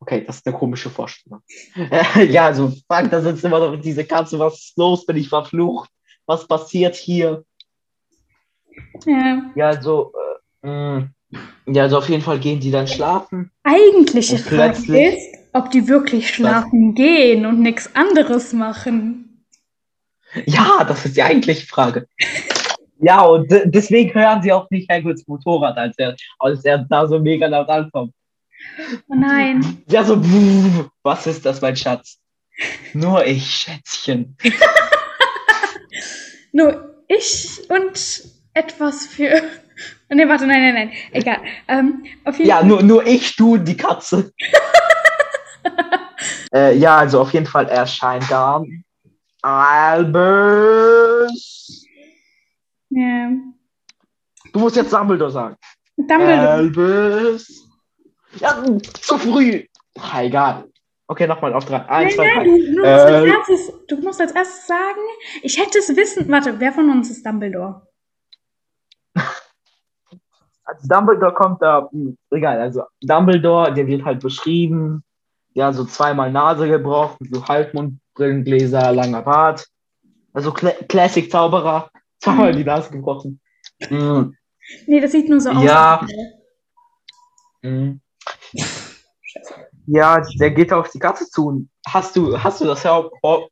[0.00, 1.40] okay, das ist eine komische Vorstellung.
[2.28, 5.90] Ja, also, fuck, da sitzt immer noch diese Katze, was ist los, bin ich verflucht,
[6.26, 7.44] was passiert hier?
[9.06, 9.42] Ja.
[9.54, 10.12] Ja, also,
[10.62, 11.08] äh, mh,
[11.66, 13.50] ja, also auf jeden Fall gehen die dann schlafen.
[13.64, 19.44] Eigentliche Frage ist, ob die wirklich schlafen gehen und nichts anderes machen.
[20.46, 22.06] Ja, das ist die eigentliche Frage.
[23.00, 27.06] Ja, und de- deswegen hören sie auch nicht Hagrids Motorrad, als er, als er da
[27.06, 28.12] so mega laut ankommt.
[29.08, 29.82] Oh nein.
[29.88, 32.18] Ja, so, "Buh, was ist das, mein Schatz?
[32.94, 34.36] Nur ich, Schätzchen.
[36.52, 39.42] Nur ich und etwas für.
[40.08, 40.92] Nee, warte, nein, nein, nein.
[41.10, 41.40] Egal.
[41.66, 42.04] Ähm,
[42.38, 42.66] Ja, Fall.
[42.66, 44.32] nur, nur ich, du, die Katze.
[46.54, 48.62] äh, ja, also auf jeden Fall erscheint da
[49.42, 50.14] Albus.
[52.90, 53.30] Ja.
[54.52, 55.56] Du musst jetzt Dumbledore sagen.
[55.96, 56.48] Dumbledore.
[56.50, 57.68] Albus.
[58.38, 58.64] Ja,
[59.00, 59.64] zu früh.
[59.98, 60.68] Ah, egal.
[61.08, 61.84] Okay, nochmal auf drei.
[61.88, 62.44] Eins, zwei, nein, drei.
[62.44, 65.00] nein, du, du, musst Äh, erstes, du musst als erstes sagen,
[65.42, 66.28] ich hätte es wissen.
[66.30, 67.86] Warte, wer von uns ist Dumbledore?
[70.66, 75.02] Also Dumbledore kommt da, hm, egal, also Dumbledore, der wird halt beschrieben,
[75.54, 79.66] ja, so zweimal Nase gebrochen, so Halbmondbrillengläser, langer Bart.
[80.32, 83.40] Also Cla Classic-Zauberer, zweimal die Nase gebrochen.
[83.82, 84.36] Hm,
[84.86, 85.64] Nee, das sieht nur so aus.
[85.64, 86.06] Ja.
[87.62, 88.00] hm.
[89.86, 91.48] Ja, der geht auf die Katze zu.
[91.48, 93.48] Und Hast du, hast du das Hör Hör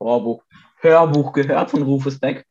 [0.00, 0.42] Hörbuch,
[0.80, 2.44] Hörbuch gehört von Rufus Beck?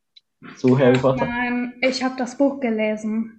[0.55, 1.25] So Harry Potter?
[1.25, 3.38] Nein, ich habe das Buch gelesen.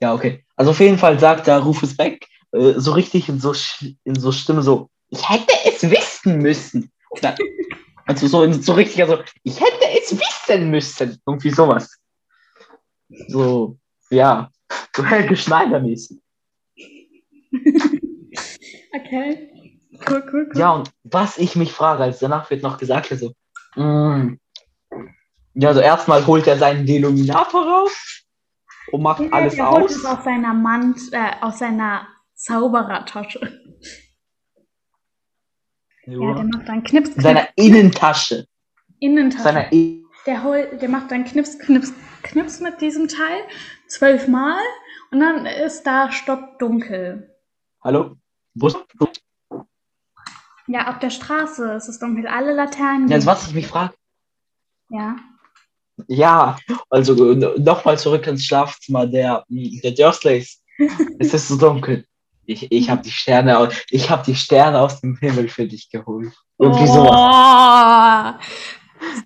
[0.00, 0.44] Ja, okay.
[0.56, 3.54] Also auf jeden Fall sagt da Rufus Beck äh, so richtig in so,
[4.04, 6.90] in so Stimme so, ich hätte es wissen müssen.
[8.06, 11.20] Also so, in, so richtig, also, ich hätte es wissen müssen.
[11.26, 11.98] Irgendwie sowas.
[13.28, 13.78] So,
[14.10, 14.50] ja,
[14.94, 16.18] so Helge Schneider mäßig.
[18.94, 19.50] Okay.
[20.08, 20.58] Cool, cool, cool.
[20.58, 23.32] Ja, und was ich mich frage, als danach wird noch gesagt, also,
[23.76, 24.34] mm,
[25.54, 28.25] ja, also erstmal holt er seinen Deluminator raus
[28.92, 29.96] und macht Ja, alles er holt aus.
[29.96, 33.40] es aus seiner Mant, äh, aus seiner Zauberertasche.
[36.06, 38.46] Ja, der macht dann Knips, Knips, seiner Innentasche.
[39.00, 39.42] Innentasche.
[39.42, 43.42] Seiner I Der, holt, der macht dann Knips, Knips, Knips mit diesem Teil
[43.88, 44.58] zwölfmal
[45.10, 47.34] und dann ist da stockdunkel.
[47.82, 48.16] Hallo?
[48.54, 48.78] Wo ist,
[50.68, 52.26] Ja, auf der Straße ist es dunkel.
[52.26, 53.08] Alle Laternen.
[53.08, 53.94] Jetzt, gehen- was ich mich frage,
[54.90, 55.16] Ja.
[56.08, 56.58] Ja,
[56.90, 57.14] also
[57.58, 60.62] nochmal zurück ins Schlafzimmer der, der Dursleys.
[61.18, 62.04] es ist so dunkel.
[62.44, 65.90] Ich, ich habe die Sterne, au- ich habe die Sterne aus dem Himmel für dich
[65.90, 66.32] geholt.
[66.58, 68.36] Irgendwie sowas.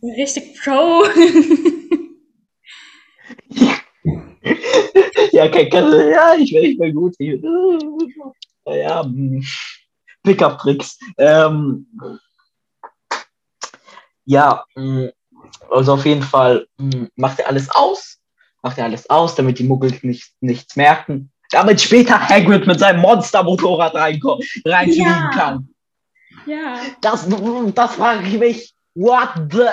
[0.02, 1.04] Oh, richtig Pro.
[5.32, 7.14] ja, okay, kann, ja, ich bin, ich bin gut.
[7.18, 7.40] Ich,
[8.66, 9.44] ja, hm,
[10.22, 10.98] Pickup-Tricks.
[11.18, 11.86] Ähm,
[14.24, 15.10] ja, mh,
[15.70, 18.18] also auf jeden Fall mh, macht er alles aus.
[18.62, 21.30] Macht er alles aus, damit die Muggel nicht, nichts merken.
[21.50, 25.30] Damit später Hagrid mit seinem Monster-Motorrad reinfliegen Ja.
[25.32, 25.68] kann.
[26.46, 26.78] ja.
[27.00, 27.26] Das,
[27.74, 28.74] das frage ich mich.
[28.94, 29.68] What the?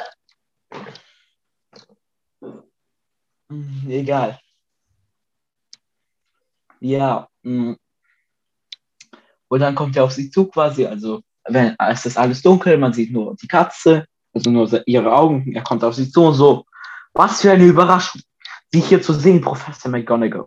[3.49, 4.39] Hm, Egal.
[6.79, 7.27] Ja.
[7.43, 7.73] mm.
[9.49, 10.85] Und dann kommt er auf sie zu quasi.
[10.85, 14.05] Also, wenn, es ist alles dunkel, man sieht nur die Katze,
[14.37, 15.53] also nur ihre Augen.
[15.55, 16.65] Er kommt auf sie zu und so.
[17.13, 18.21] Was für eine Überraschung,
[18.71, 20.45] Sie hier zu sehen, Professor McGonagall.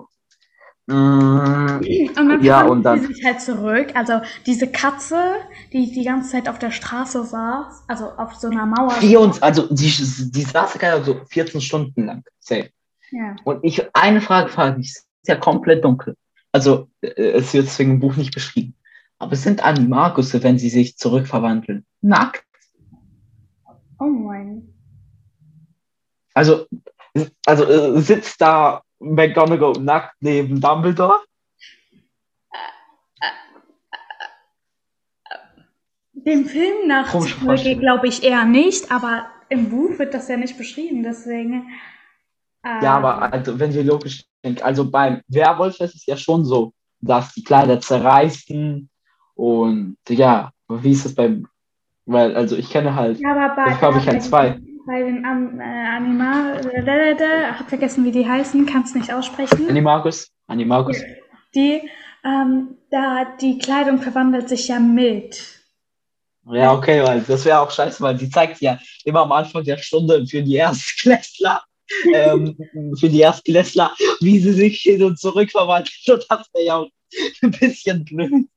[0.87, 3.89] Mm, Und dann Ja, und dann- sie sich halt zurück.
[3.95, 5.37] Also diese Katze,
[5.73, 8.91] die die ganze Zeit auf der Straße saß, also auf so einer Mauer.
[8.91, 12.25] vier und, also die, die saß ja so 14 Stunden lang.
[12.41, 12.71] Safe.
[13.11, 13.37] Ja.
[13.45, 16.17] Und ich, eine Frage frage mich, es ist ja komplett dunkel.
[16.53, 18.75] Also, äh, es wird deswegen im Buch nicht beschrieben.
[19.19, 22.45] Aber sind Animagusse, wenn sie sich zurückverwandeln, nackt?
[24.01, 24.75] Oh mein.
[26.33, 26.67] Also,
[27.45, 31.21] also äh, sitzt da McGonagall nackt neben Dumbledore?
[36.13, 41.03] Dem Film nach glaube ich eher nicht, aber im Buch wird das ja nicht beschrieben,
[41.03, 41.69] deswegen.
[42.65, 46.45] äh, Ja, aber also, wenn wir logisch denken, also beim Werwolf ist es ja schon
[46.45, 48.89] so, dass die Kleider zerreißen
[49.35, 51.47] und ja, wie ist es beim
[52.11, 54.59] Weil, also ich kenne halt, Ja, aber bei, dafür habe ich halt zwei.
[54.85, 59.69] Bei den An äh, Animal, äh, hab vergessen, wie die heißen, kann's nicht aussprechen.
[59.69, 60.97] Animagus, Animagus.
[61.55, 61.89] Die,
[62.25, 65.41] ähm, da die Kleidung verwandelt sich ja mit.
[66.51, 69.79] Ja, okay, weil das wäre auch scheiße, weil die zeigt ja immer am Anfang der
[69.79, 71.63] Stunde für die Erstklässler,
[72.13, 72.57] ähm,
[72.99, 75.95] für die Erstklässler, wie sie sich hin und zurück verwandelt.
[76.09, 76.89] Und das wäre ja auch
[77.43, 78.49] ein bisschen blöd.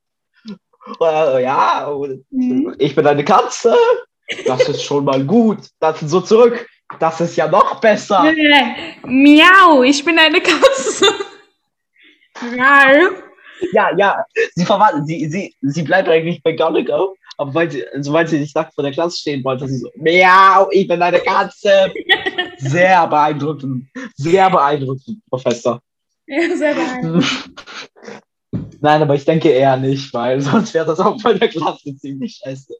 [1.00, 1.90] Äh, ja,
[2.30, 2.74] Mhm.
[2.78, 3.74] ich bin eine Katze.
[4.46, 5.58] Das ist schon mal gut.
[5.80, 6.66] Das so zurück.
[6.98, 8.22] Das ist ja noch besser.
[8.22, 8.74] Nein.
[9.04, 11.06] Miau, ich bin eine Katze.
[12.42, 13.10] Miau.
[13.72, 14.24] Ja, ja.
[14.54, 18.54] Sie verwandelt, sie, sie, sie bleibt eigentlich bei McGonagall, aber weil sie, weil sie nicht
[18.54, 21.92] nackt vor der Klasse stehen wollte, sie so, miau, ich bin eine Katze.
[22.58, 23.86] Sehr beeindruckend.
[24.16, 25.80] Sehr beeindruckend, Professor.
[26.26, 27.24] Ja, sehr beeindruckend.
[28.84, 32.38] Nein, aber ich denke eher nicht, weil sonst wäre das auch bei der Klasse ziemlich
[32.44, 32.74] scheiße.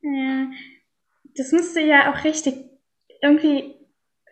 [0.00, 0.46] Ja,
[1.36, 2.54] das müsste ja auch richtig
[3.20, 3.74] irgendwie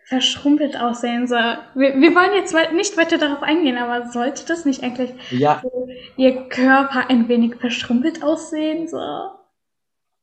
[0.07, 1.29] verschrumpelt aussehen.
[1.29, 1.35] So.
[1.35, 5.87] Wir, wir wollen jetzt nicht weiter darauf eingehen, aber sollte das nicht eigentlich Ja, so
[6.17, 8.89] ihr Körper ein wenig verschrumpelt aussehen?
[8.89, 8.97] So,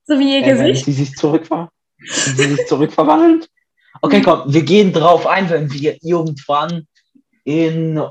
[0.05, 0.85] so wie ihr äh, wenn Gesicht?
[0.85, 3.47] sie sich zurückver wenn sie sich zurückverwandelt.
[4.01, 6.87] Okay, komm, wir gehen drauf ein, wenn wir irgendwann
[7.43, 8.01] in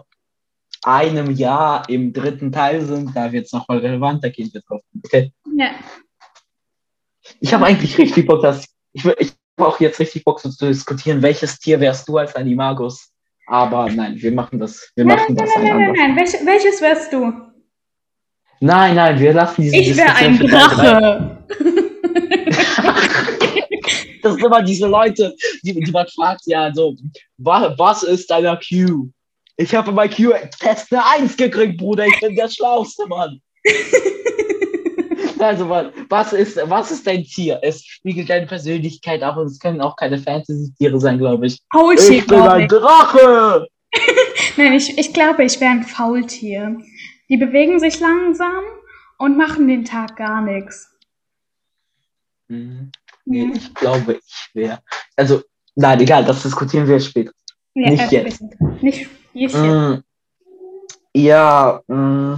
[0.85, 4.83] einem Jahr im dritten Teil sind, da wird es nochmal relevant, da gehen wir drauf.
[5.05, 5.33] Okay.
[5.57, 5.71] Ja.
[7.41, 10.67] Ich habe eigentlich richtig Bock, dass ich, ich habe auch jetzt richtig Bock so zu
[10.67, 13.13] diskutieren, welches Tier wärst du als Animagus?
[13.47, 16.17] Aber nein, wir machen das, wir Nein, machen nein, das nein, nein, nein, nein.
[16.17, 17.33] Welche, welches wärst du?
[18.61, 20.39] Nein, nein, wir lassen diese Ich wäre ein.
[20.39, 21.45] Drache.
[24.27, 26.97] Das sind immer diese Leute, die, die man fragt, ja, so,
[27.39, 29.09] was, was ist dein IQ?
[29.57, 33.41] Ich habe bei IQ-Test eine 1 gekriegt, Bruder, ich bin der Schlauste, Mann.
[35.39, 37.59] Also, Mann, was ist, was ist dein Tier?
[37.63, 41.61] Es spiegelt deine Persönlichkeit auch und es können auch keine Fantasy-Tiere sein, glaube ich.
[41.71, 42.69] Faultier, Ich bin ein.
[42.69, 43.69] Drache!
[44.57, 46.79] Nein, ich, ich glaube, ich wäre ein Faultier.
[47.29, 48.63] Die bewegen sich langsam
[49.19, 50.91] und machen den Tag gar nichts.
[52.49, 52.91] Mhm.
[53.25, 54.81] Nee, ich glaube, ich wäre.
[55.17, 55.43] Also,
[55.75, 57.33] nein, egal, das diskutieren wir später.
[57.75, 58.43] Ja, Nicht äh, jetzt.
[58.81, 59.55] Nicht jetzt.
[59.55, 59.95] Mm,
[61.15, 62.35] ja, mm,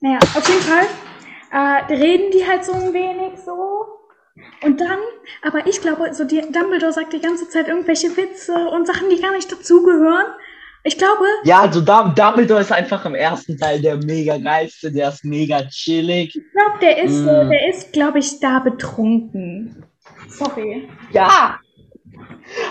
[0.00, 0.86] Naja, auf jeden Fall
[1.52, 3.86] äh, reden die halt so ein wenig so.
[4.62, 4.98] Und dann,
[5.42, 9.20] aber ich glaube, so die Dumbledore sagt die ganze Zeit irgendwelche Witze und Sachen, die
[9.20, 10.26] gar nicht dazugehören.
[10.84, 15.08] Ich glaube, ja, also Dum- Dumbledore ist einfach im ersten Teil der mega geilste, der
[15.08, 16.36] ist mega chillig.
[16.36, 17.50] ich glaube, der ist, so, Mm.
[17.50, 19.84] der ist, glaube ich, da betrunken.
[20.28, 20.88] Sorry.
[21.10, 21.58] Ja!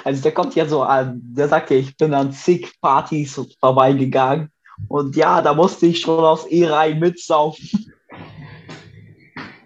[0.03, 4.51] Also der kommt ja so an, der sagt ja, ich bin an zig Partys vorbeigegangen.
[4.87, 7.93] Und ja, da musste ich schon aus E-Reihe mitsaufen.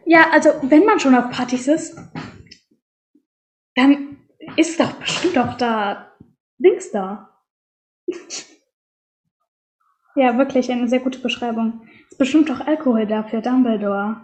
[0.05, 1.97] Ja, also wenn man schon auf Partys ist,
[3.75, 4.17] dann
[4.57, 6.11] ist doch bestimmt auch da
[6.57, 7.29] Dings da.
[10.15, 11.87] ja, wirklich eine sehr gute Beschreibung.
[12.09, 14.21] Ist bestimmt auch Alkohol da für Dumbledore.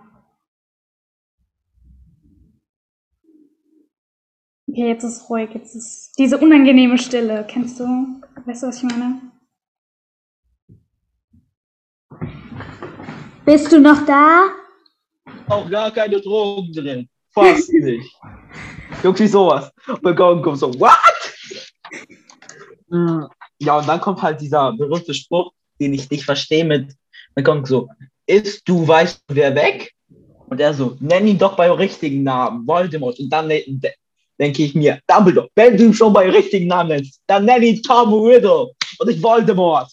[4.78, 5.50] Okay, jetzt ist ruhig.
[5.56, 7.44] Jetzt ist diese unangenehme Stille.
[7.48, 7.84] Kennst du?
[8.46, 9.22] Weißt du, was ich meine?
[13.44, 14.50] Bist du noch da?
[15.48, 17.10] Auch gar keine Drogen drin.
[17.34, 18.16] Fast nicht.
[19.04, 19.72] Irgendwie sowas.
[19.88, 20.94] Und McGonagall kommt so, what?
[22.90, 23.24] Mm,
[23.58, 26.94] Ja, und dann kommt halt dieser berühmte Spruch, den ich nicht verstehe mit
[27.36, 27.90] McGonagall so,
[28.28, 29.96] ist du weißt wer weg?
[30.46, 33.18] Und er so, nenn ihn doch beim richtigen Namen, Voldemort.
[33.18, 33.50] Und dann
[34.39, 37.82] denke ich mir, Dumbledore, wenn du ihn schon beim richtigen Namen nennst, dann nenn ihn
[37.82, 39.91] Tom Riddle und nicht Voldemort.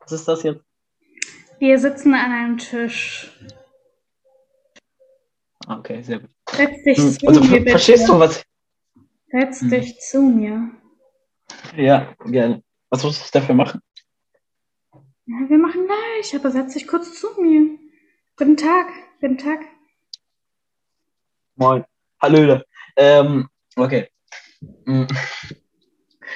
[0.00, 0.62] Was ist das jetzt?
[1.58, 3.30] Wir sitzen an einem Tisch.
[5.66, 6.30] Okay, sehr gut.
[6.50, 7.70] Setz dich Hm, zu Also, mir, bitte.
[7.70, 8.44] verstehst du, was,
[9.30, 9.70] Setz Hm.
[9.70, 10.70] dich zu mir.
[11.76, 12.62] Ja, gerne.
[12.90, 13.80] Was muss ich dafür machen?
[15.26, 17.78] Ja, wir machen gleich, aber setz dich kurz zu mir.
[18.36, 18.86] Guten Tag,
[19.20, 19.60] guten Tag.
[21.56, 21.84] Moin.
[22.20, 22.64] Hallöle.
[22.96, 24.08] Ähm, okay.
[24.84, 25.04] Mm.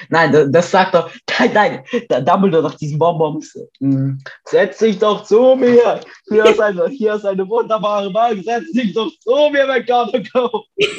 [0.09, 3.57] Nein, das, das sagt doch, nein, nein, da- Dumbledore nach diesen Bonbons.
[3.79, 4.17] Mm.
[4.45, 5.99] Setz dich doch zu mir.
[6.29, 8.43] Hier ist eine, hier ist eine wunderbare Bank.
[8.43, 10.63] Setz dich doch zu mir, McGonagall.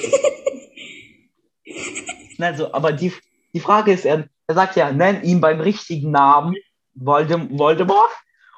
[2.39, 3.13] Nein, so, aber die,
[3.55, 6.57] die Frage ist, er, er sagt ja, nenn ihn beim richtigen Namen,
[6.95, 8.11] Voldem Voldemort.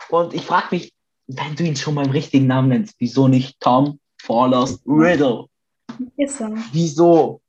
[0.08, 0.92] Und ich frage mich,
[1.26, 5.46] wenn du ihn schon beim richtigen Namen nennst, wieso nicht Tom Fallers Riddle?
[6.16, 6.48] Ist so.
[6.72, 7.40] Wieso?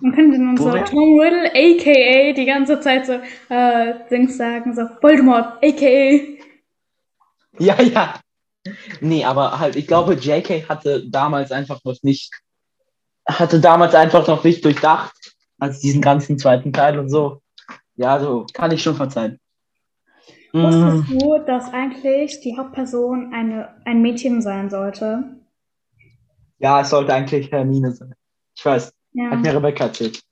[0.00, 0.84] Man könnte dann so Woher?
[0.84, 2.32] Tom Riddle, a.k.a.
[2.32, 6.42] die ganze Zeit so äh, Dings sagen, so Voldemort, a.k.a.
[7.58, 8.20] Ja, ja.
[9.00, 12.32] Nee, aber halt, ich glaube, JK hatte damals einfach noch nicht,
[13.26, 15.14] hatte damals einfach noch nicht durchdacht,
[15.58, 17.40] als diesen ganzen zweiten Teil und so.
[17.96, 19.38] Ja, so kann ich schon verzeihen.
[20.52, 25.24] Mm, Wusstest du, dass eigentlich die Hauptperson eine, ein Mädchen sein sollte?
[26.58, 28.14] ja, es sollte eigentlich Hermine sein.
[28.56, 29.30] Ich weiß, Ja.
[29.30, 30.22] hat mir Rebecca erzählt.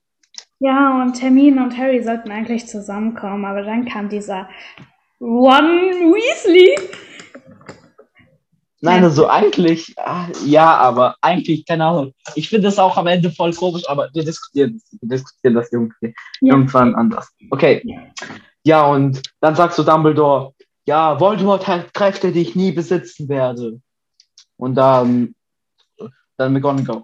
[0.61, 4.49] Ja, und Hermine und Harry sollten eigentlich zusammenkommen, aber dann kam dieser
[5.21, 6.77] Ron Weasley.
[8.83, 12.15] Nein, also eigentlich, ah, ja, aber eigentlich, keine Ahnung.
[12.35, 15.73] Ich finde das auch am Ende voll komisch, aber wir diskutieren das, wir diskutieren das
[15.73, 16.55] irgendwie Ja.
[16.55, 17.29] irgendwann anders.
[17.51, 17.83] Okay.
[17.85, 17.99] Ja,
[18.87, 20.55] und dann sagst du Dumbledore,
[20.87, 23.81] ja, Voldemort hat Kräfte, die ich nie besitzen werde.
[24.57, 25.35] Und dann,
[26.37, 27.03] dann McGonagall.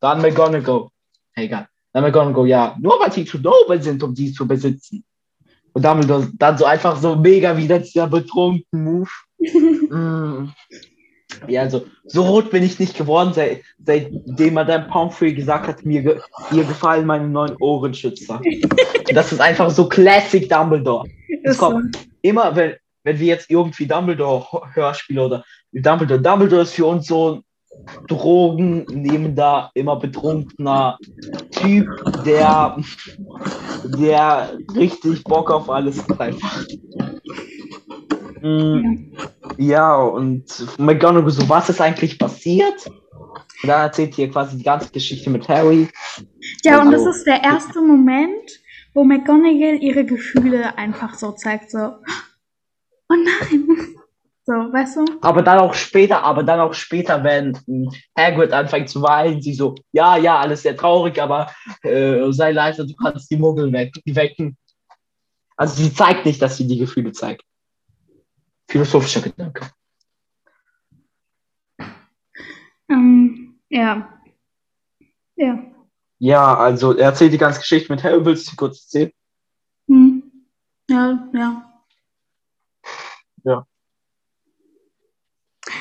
[0.00, 0.88] Dann McGonagall.
[1.34, 1.68] Egal.
[1.92, 5.04] Dann McGonagall, ja, nur weil sie zu nobel sind, um sie zu besitzen.
[5.72, 9.10] Und Dumbledore dann so einfach so mega wieder dieser betrunken Move.
[9.90, 10.52] Mm.
[11.48, 16.02] Ja, also, so rot bin ich nicht geworden, seit, seitdem Madame Pomfrey gesagt hat, mir
[16.02, 16.20] ge
[16.52, 18.40] ihr gefallen meine neuen Ohrenschützer.
[19.14, 21.08] das ist einfach so Classic Dumbledore.
[21.42, 21.70] Ist so.
[21.70, 21.98] kommt.
[22.22, 27.44] Immer, wenn, wenn wir jetzt irgendwie Dumbledore-Hörspiele oder Dumbledore, Dumbledore ist für uns so ein
[28.08, 30.98] drogennehmender, immer betrunkener
[31.52, 31.88] Typ,
[32.24, 32.76] der,
[33.84, 36.64] der richtig Bock auf alles hat einfach.
[38.42, 39.12] Mm,
[39.58, 42.86] ja, und McGonagall so, was ist eigentlich passiert?
[42.86, 45.88] Und dann erzählt hier quasi die ganze Geschichte mit Harry.
[46.64, 48.50] Ja, und das Also- ist der erste Moment,
[48.94, 53.96] wo McGonagall ihre Gefühle einfach so zeigt, so, oh nein.
[54.46, 55.04] So, weißt du?
[55.20, 57.56] Aber dann auch später, aber dann auch später, wenn
[58.18, 62.84] Hagrid anfängt zu weinen, sie so, ja, ja, alles sehr traurig, aber äh, sei leise,
[62.86, 64.56] du kannst die Muggel wecken.
[65.56, 67.42] Also sie zeigt nicht, dass sie die Gefühle zeigt.
[68.70, 69.68] Philosophischer Gedanke.
[72.88, 74.20] Ähm, ja.
[75.34, 75.58] Ja.
[76.20, 79.12] Ja, also er erzählt die ganze Geschichte mit Harry, willst du sie kurz erzählen?
[79.88, 80.22] Hm.
[80.88, 81.82] Ja, ja.
[83.42, 83.66] Ja.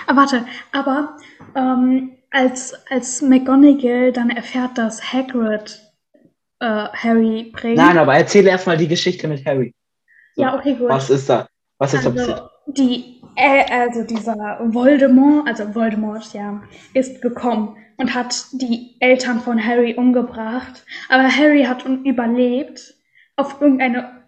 [0.07, 1.17] Ah, warte, aber
[1.55, 5.79] ähm, als, als McGonagall dann erfährt, dass Hagrid
[6.59, 7.77] äh, Harry bringt.
[7.77, 9.75] Nein, aber erzähl erstmal die Geschichte mit Harry.
[10.33, 10.89] So, ja, okay, gut.
[10.89, 11.47] Was ist da?
[11.77, 12.49] Was ist da passiert?
[12.77, 16.61] Die, äh, also dieser Voldemort, also Voldemort, ja,
[16.93, 20.85] ist gekommen und hat die Eltern von Harry umgebracht.
[21.09, 22.95] Aber Harry hat überlebt
[23.37, 24.23] auf irgendeine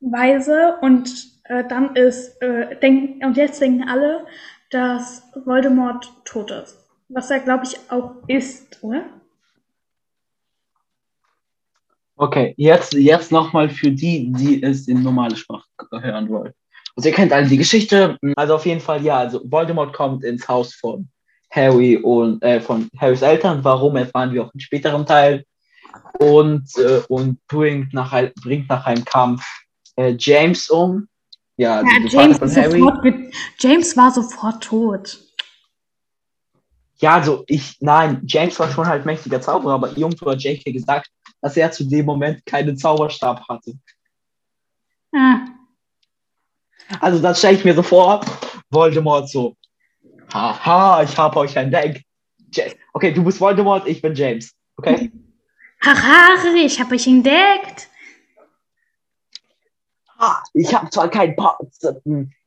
[0.00, 1.10] Weise und
[1.44, 4.26] äh, dann ist, äh, denk, und jetzt denken alle,
[4.70, 6.76] dass Voldemort tot ist.
[7.08, 9.04] Was er, glaube ich, auch ist, oder?
[12.16, 16.52] Okay, jetzt, jetzt nochmal für die, die es in normale Sprache hören wollen.
[16.98, 18.18] Also ihr kennt alle die Geschichte.
[18.34, 21.08] Also auf jeden Fall, ja, also Voldemort kommt ins Haus von
[21.48, 23.62] Harry und äh, von Harrys Eltern.
[23.62, 25.44] Warum erfahren wir auch im späteren Teil.
[26.18, 29.46] Und, äh, und bringt, nach, bringt nach einem Kampf
[29.94, 31.06] äh, James um.
[31.56, 33.06] Ja, also Ja, James, sofort,
[33.60, 35.20] James war sofort tot.
[36.96, 40.72] Ja, also ich, nein, James war schon halt mächtiger Zauberer, aber irgendwo hat J.K.
[40.72, 41.08] gesagt,
[41.42, 43.74] dass er zu dem Moment keinen Zauberstab hatte.
[45.14, 45.46] Ah,
[47.00, 48.24] Also das stelle ich mir so vor,
[48.70, 49.56] Voldemort so,
[50.32, 52.04] haha, ich habe euch entdeckt.
[52.92, 54.54] Okay, du bist Voldemort, ich bin James.
[54.76, 55.12] Okay?
[55.84, 57.88] Haha, ich habe euch entdeckt.
[60.18, 61.36] Ah, ich habe zwar keinen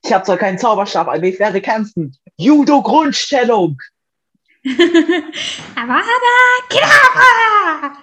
[0.04, 2.18] ich habe zwar keinen Zauberstab, aber ich werde kämpfen.
[2.36, 3.78] Judo Grundstellung.
[5.76, 7.94] aber, aber, Kedavra!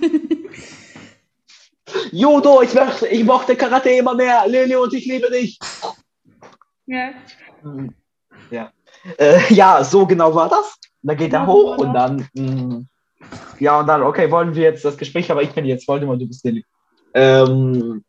[2.12, 4.44] Judo, ich möchte, ich mochte Karate immer mehr.
[4.46, 5.58] Lili und ich liebe dich.
[6.86, 7.10] ja.
[8.50, 8.72] Ja.
[9.18, 10.76] Äh, ja, so genau war das.
[11.02, 12.84] Dann geht er hoch und dann, mh,
[13.58, 16.26] ja, und dann, okay, wollen wir jetzt das Gespräch, aber ich bin jetzt Voldemort, du
[16.26, 16.64] bist Lily.
[17.12, 18.04] Ähm,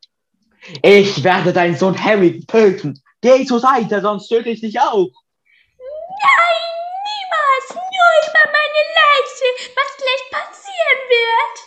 [0.82, 3.00] ich werde deinen Sohn Harry töten.
[3.20, 5.10] Geh zur Seite, sonst töte ich dich auch.
[5.78, 6.62] Nein,
[7.06, 11.65] niemals, nur über meine Leiche, was gleich passieren wird.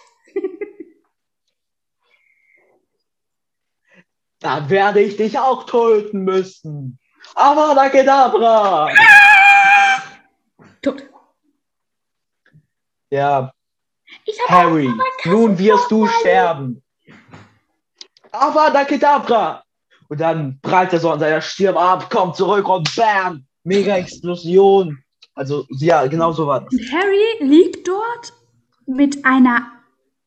[4.40, 7.00] Dann werde ich dich auch töten müssen.
[7.36, 8.90] Avada Kedavra.
[10.82, 11.04] Tot.
[13.12, 13.52] Ja,
[14.48, 14.92] Harry,
[15.26, 16.82] nun wirst du sterben.
[18.32, 19.64] Avada Kedavra.
[20.08, 24.98] Und dann prallt er so an seiner Stirn ab, kommt zurück und bam, mega Explosion.
[25.36, 26.74] Also, ja, genau so war das.
[26.74, 28.34] Und Harry liegt dort
[28.88, 29.72] mit einer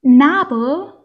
[0.02, 1.01] Narbe,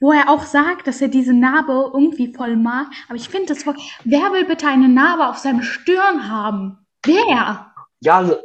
[0.00, 2.88] wo er auch sagt, dass er diese Narbe irgendwie voll mag.
[3.08, 3.76] Aber ich finde das voll.
[4.04, 6.78] Wer will bitte eine Narbe auf seinem Stirn haben?
[7.04, 7.72] Wer?
[8.00, 8.36] Ja, also,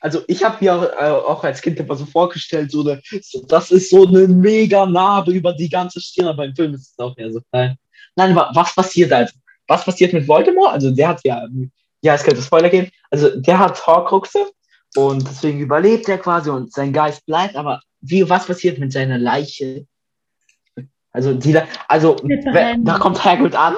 [0.00, 3.44] also ich habe mir auch, äh, auch als Kind immer so vorgestellt, so eine, so,
[3.46, 6.98] das ist so eine mega Narbe über die ganze Stirn, aber im Film ist es
[6.98, 7.76] auch eher so klein.
[8.16, 9.34] Nein, aber was passiert also?
[9.68, 10.72] Was passiert mit Voldemort?
[10.72, 11.46] Also der hat ja,
[12.02, 14.50] ja, es könnte Spoiler geben, also der hat Horcruxe
[14.96, 19.18] und deswegen überlebt er quasi und sein Geist bleibt, aber wie, was passiert mit seiner
[19.18, 19.86] Leiche?
[21.16, 21.58] Also, die,
[21.88, 22.14] also
[22.78, 23.76] da kommt Hagrid an,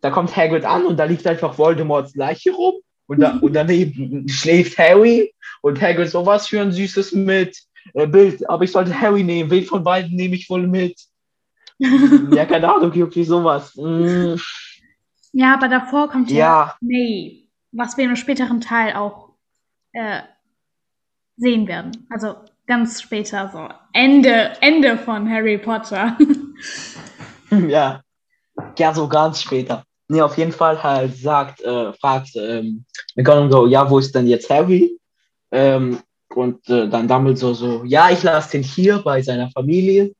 [0.00, 2.76] da kommt Hagrid an und da liegt einfach Voldemorts Leiche rum
[3.06, 7.58] und, da, und daneben schläft Harry und Hagrid so, was für ein süßes mit
[7.92, 10.98] äh, Bild, aber ich sollte Harry nehmen, wen von beiden nehme ich wohl mit?
[11.78, 13.76] ja, keine Ahnung, irgendwie sowas.
[13.76, 14.36] Mm.
[15.32, 16.36] Ja, aber davor kommt Ja.
[16.38, 19.34] ja May, was wir im späteren Teil auch
[19.92, 20.22] äh,
[21.36, 22.06] sehen werden.
[22.08, 22.34] Also
[22.66, 26.16] ganz später, so Ende, Ende von Harry Potter.
[27.68, 28.02] Ja.
[28.76, 29.84] Ja, so ganz später.
[30.08, 32.84] Nee, auf jeden Fall halt sagt, äh, fragt ähm,
[33.14, 34.98] McGonagall, ja, wo ist denn jetzt Harry?
[35.52, 36.00] Ähm,
[36.34, 40.12] und äh, dann Dumbledore so, ja, ich lasse den hier bei seiner Familie.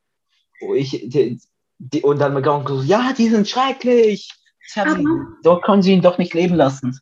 [0.61, 1.41] Oh, Ich, die,
[1.79, 4.31] die, und dann McGonagall so, ja, die sind schrecklich.
[4.77, 4.99] Aber-
[5.43, 6.99] dort können sie ihn doch nicht leben lassen.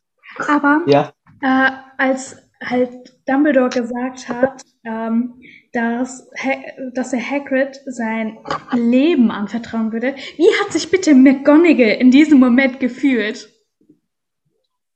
[0.47, 1.11] Aber Ja,
[1.41, 2.91] äh, als halt
[3.27, 5.35] Dumbledore gesagt hat, ähm,
[5.73, 6.29] dass,
[6.93, 8.37] dass er Hagrid sein
[8.73, 13.49] Leben anvertrauen würde, wie hat sich bitte McGonagall in diesem Moment gefühlt?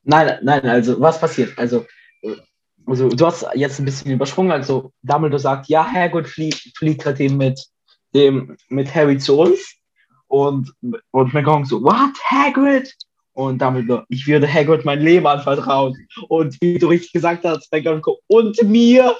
[0.03, 1.57] nein, nein, also was passiert?
[1.57, 1.85] Also,
[2.85, 4.51] also du hast jetzt ein bisschen übersprungen.
[4.51, 7.63] Also Dumbledore sagt, ja, Hagrid fliegt, gerade eben mit
[8.13, 9.75] dem mit Harry zu uns
[10.27, 10.71] und
[11.11, 12.93] und McGonagall so, what, Hagrid?
[13.33, 15.95] Und Dumbledore, ich würde Hagrid mein Leben anvertrauen.
[16.27, 19.15] Und wie du richtig gesagt hast, McGonagall, und mir?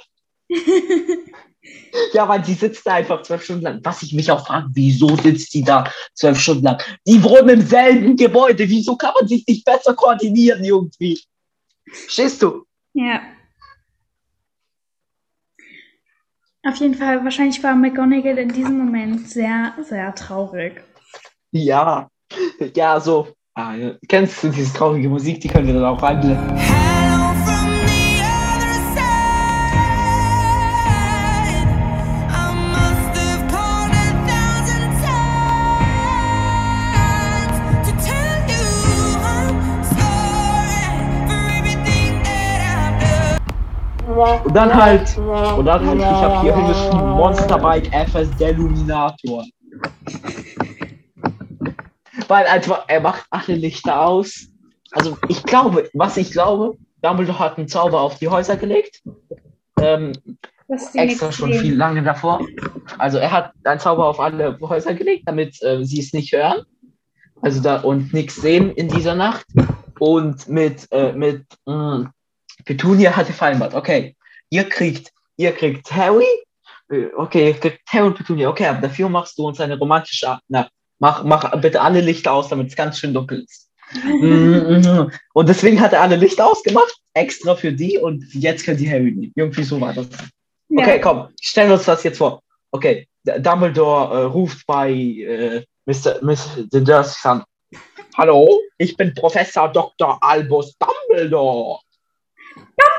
[2.12, 3.80] Ja, weil die sitzt da einfach zwölf Stunden lang.
[3.82, 5.84] Was ich mich auch frage, wieso sitzt die da
[6.14, 6.82] zwölf Stunden lang?
[7.06, 8.68] Die wohnen im selben Gebäude.
[8.68, 11.20] Wieso kann man sich nicht besser koordinieren irgendwie?
[12.08, 12.64] Stehst du?
[12.94, 13.20] Ja.
[16.64, 20.82] Auf jeden Fall, wahrscheinlich war McGonagall in diesem Moment sehr, sehr traurig.
[21.50, 22.08] Ja.
[22.74, 23.28] Ja, so.
[23.54, 23.74] Ah.
[24.08, 25.40] Kennst du diese traurige Musik?
[25.40, 26.81] Die können wir dann auch reinblenden.
[44.44, 49.44] Und dann halt, und dann halt, ich habe hier hingeschrieben, Monsterbike FS Deluminator.
[52.28, 54.48] Weil einfach, er macht alle Lichter aus.
[54.92, 59.02] Also ich glaube, was ich glaube, Dumbledore hat einen Zauber auf die Häuser gelegt.
[59.80, 60.12] Ähm,
[60.94, 62.40] extra schon viel lange davor.
[62.98, 66.62] Also er hat einen Zauber auf alle Häuser gelegt, damit äh, sie es nicht hören.
[67.40, 69.46] Also da und nichts sehen in dieser Nacht.
[69.98, 72.10] Und mit, äh, mit mh,
[72.64, 74.16] Petunia hatte vereinbart, okay,
[74.50, 76.26] ihr kriegt, ihr kriegt Harry,
[77.16, 80.70] okay, ihr kriegt Harry und Petunia, okay, aber dafür machst du uns eine romantische Nacht.
[80.98, 83.68] Mach, mach bitte alle Lichter aus, damit es ganz schön dunkel ist.
[83.92, 85.12] Mhm.
[85.34, 89.12] und deswegen hat er alle Lichter ausgemacht, extra für die und jetzt könnt ihr Harry
[89.12, 89.32] nehmen.
[89.36, 90.08] Irgendwie so war das.
[90.70, 92.40] Okay, komm, stellen wir uns das jetzt vor.
[92.70, 96.22] Okay, Dumbledore äh, ruft bei äh, Mr.
[96.22, 96.64] Mr.
[96.70, 97.44] Dursley an.
[98.16, 100.18] Hallo, ich bin Professor Dr.
[100.22, 101.80] Albus Dumbledore.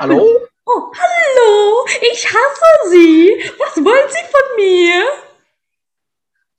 [0.04, 0.38] Hallo?
[0.66, 3.42] Oh, hallo, ich hasse Sie.
[3.58, 5.02] Was wollen Sie von mir?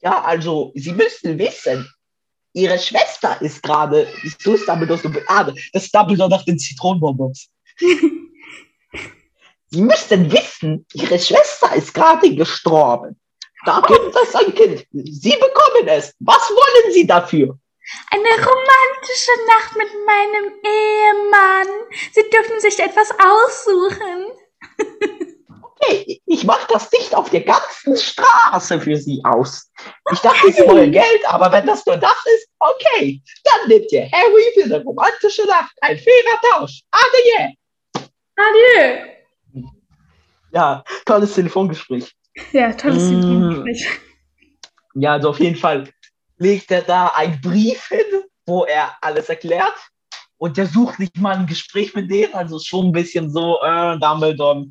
[0.01, 1.87] Ja, also, Sie müssen wissen,
[2.55, 5.55] Ihre Schwester ist gerade, ist Dumbledore so beade.
[5.75, 7.51] Das ist Dumbledore nach den Zitronenbonbons.
[9.71, 13.21] Sie müssen wissen, Ihre Schwester ist gerade gestorben.
[13.67, 14.87] Da gibt es ein Kind.
[14.91, 16.15] Sie bekommen es.
[16.21, 17.59] Was wollen Sie dafür?
[18.11, 21.69] Eine romantische Nacht mit meinem Ehemann.
[22.13, 24.27] Sie dürfen sich etwas aussuchen.
[25.81, 29.71] Hey, ich mache das nicht auf der ganzen Straße für Sie aus.
[30.13, 33.23] Ich dachte, Sie wollen Geld, aber wenn das nur das ist, okay.
[33.45, 35.75] Dann nehmt ihr Harry für eine romantische Nacht.
[35.83, 36.81] Ein fairer Tausch.
[36.91, 38.09] Adieu.
[38.37, 39.11] Adieu.
[40.53, 42.15] Ja, tolles Telefongespräch.
[42.53, 43.21] Ja, tolles Mm.
[43.21, 44.01] Telefongespräch.
[44.95, 45.91] Ja, also auf jeden Fall
[46.45, 49.75] legt er da einen Brief hin, wo er alles erklärt.
[50.37, 53.99] Und der sucht nicht mal ein Gespräch mit denen, also schon ein bisschen so, äh,
[53.99, 54.67] Dumbledore.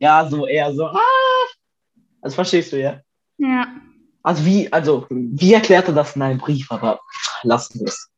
[0.00, 1.46] Ja, so eher so, ah.
[2.22, 3.00] Also verstehst du, ja?
[3.38, 3.66] Ja.
[4.22, 7.00] Also wie, also, wie erklärt er das in einem Brief, aber
[7.42, 8.10] lassen wir es.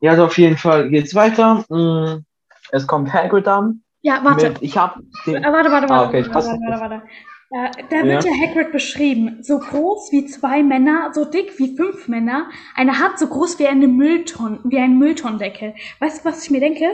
[0.00, 1.64] Ja, also auf jeden Fall geht's weiter.
[1.68, 2.24] Mm,
[2.72, 3.82] Es kommt Hagrid an.
[4.02, 4.50] Ja, warte.
[4.50, 6.80] Mit, ich hab den, Äh, Warte, warte, Ah, warte, okay, warte, warte, noch.
[6.80, 7.02] warte, warte.
[7.50, 8.30] Äh, da wird ja.
[8.32, 9.42] Hagrid beschrieben.
[9.42, 12.48] So groß wie zwei Männer, so dick wie fünf Männer.
[12.76, 15.74] Eine Hand so groß wie eine Mülltonne, wie ein Mülltonnendeckel.
[15.98, 16.86] Weißt du, was ich mir denke?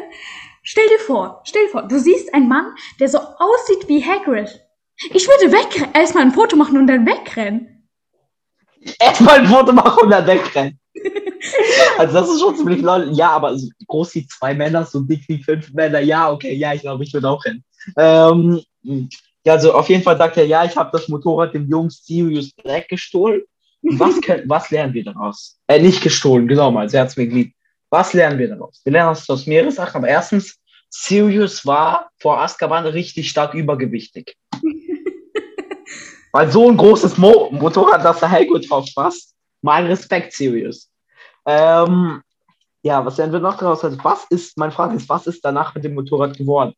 [0.62, 4.62] Stell dir vor, stell dir vor, du siehst einen Mann, der so aussieht wie Hagrid.
[5.12, 7.88] Ich würde wegrennen, erstmal ein Foto machen und dann wegrennen.
[8.98, 10.80] Erstmal ein Foto machen und dann wegrennen.
[11.98, 13.10] Also das ist schon ziemlich lol.
[13.12, 16.00] Ja, aber so groß wie zwei Männer, so dick wie fünf Männer.
[16.00, 17.64] Ja, okay, ja, ich glaube, ich würde auch rennen.
[17.96, 18.60] Ähm,
[19.46, 22.50] ja, also auf jeden Fall sagt er, ja, ich habe das Motorrad dem jungen Sirius
[22.52, 23.42] Black gestohlen.
[23.82, 25.60] Was, können, was lernen wir daraus?
[25.68, 27.54] Äh, nicht gestohlen, genau mal, sie hat es mir geliebt.
[27.88, 28.80] Was lernen wir daraus?
[28.82, 30.58] Wir lernen aus mehrere Sachen, aber erstens,
[30.90, 34.36] Sirius war vor Azkaban richtig stark übergewichtig.
[36.32, 39.32] Weil so ein großes Mo Motorrad, dass da Hagrid drauf passt.
[39.62, 40.90] Mein Respekt, Sirius.
[41.46, 42.20] Ähm,
[42.82, 43.84] ja, was lernen wir noch daraus?
[43.84, 46.74] Also, was ist, meine Frage ist, was ist danach mit dem Motorrad geworden?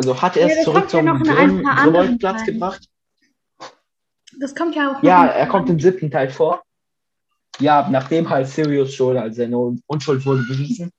[0.00, 2.54] Also hat er Ja, es das zurück ja zum Grimmelplatz Teilen.
[2.54, 2.88] gebracht?
[4.38, 5.02] Das kommt ja auch.
[5.02, 6.62] Ja, er kommt im siebten Teil vor.
[7.58, 10.90] Ja, nachdem halt Sirius schon als seine Unschuld wurde bewiesen.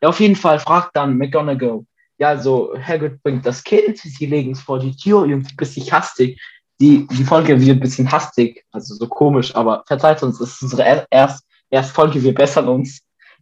[0.00, 1.84] Ja, auf jeden Fall fragt dann McGonagall.
[2.18, 5.90] Ja, also Hagrid bringt das Kind, sie legen es vor die Tür, irgendwie ein bisschen
[5.90, 6.40] hastig.
[6.80, 10.62] Die, die Folge wird ein bisschen hastig, also so komisch, aber verzeiht uns, es ist
[10.62, 13.00] unsere er- erst, erst Folge, wir bessern uns.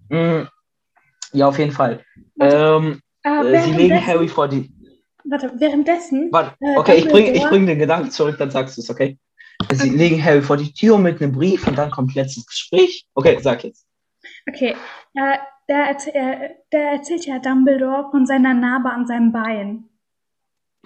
[0.09, 0.45] Mm,
[1.34, 2.03] ja, auf jeden Fall.
[2.41, 4.72] Ähm, Äh, äh, sie legen Harry vor die.
[5.30, 8.80] Warte, währenddessen, Warte, Äh, okay, ich bring, ich bring den Gedanken zurück, dann sagst du
[8.82, 9.18] es, okay?
[9.72, 13.06] Sie legen Harry vor die Tür mit einem Brief und dann kommt letztes Gespräch.
[13.14, 13.86] Okay, sag jetzt.
[14.48, 14.76] okay,
[15.14, 19.84] äh, der, äh, der erzählt ja Dumbledore von seiner Narbe an seinem Bein.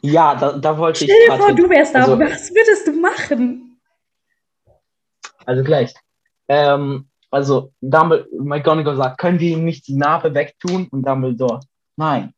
[0.01, 1.57] Ja, da, da wollte Stell ich dir grad vor, hin.
[1.57, 2.01] du wärst da.
[2.01, 3.81] Also- Was würdest du machen?
[5.47, 5.95] Also gleich.
[6.49, 10.89] Ähm, also Dumbledore, McGonagall sagt, können wir ihm nicht die Narbe wegtun?
[10.91, 11.61] Und Dumbledore,
[11.97, 12.35] nein.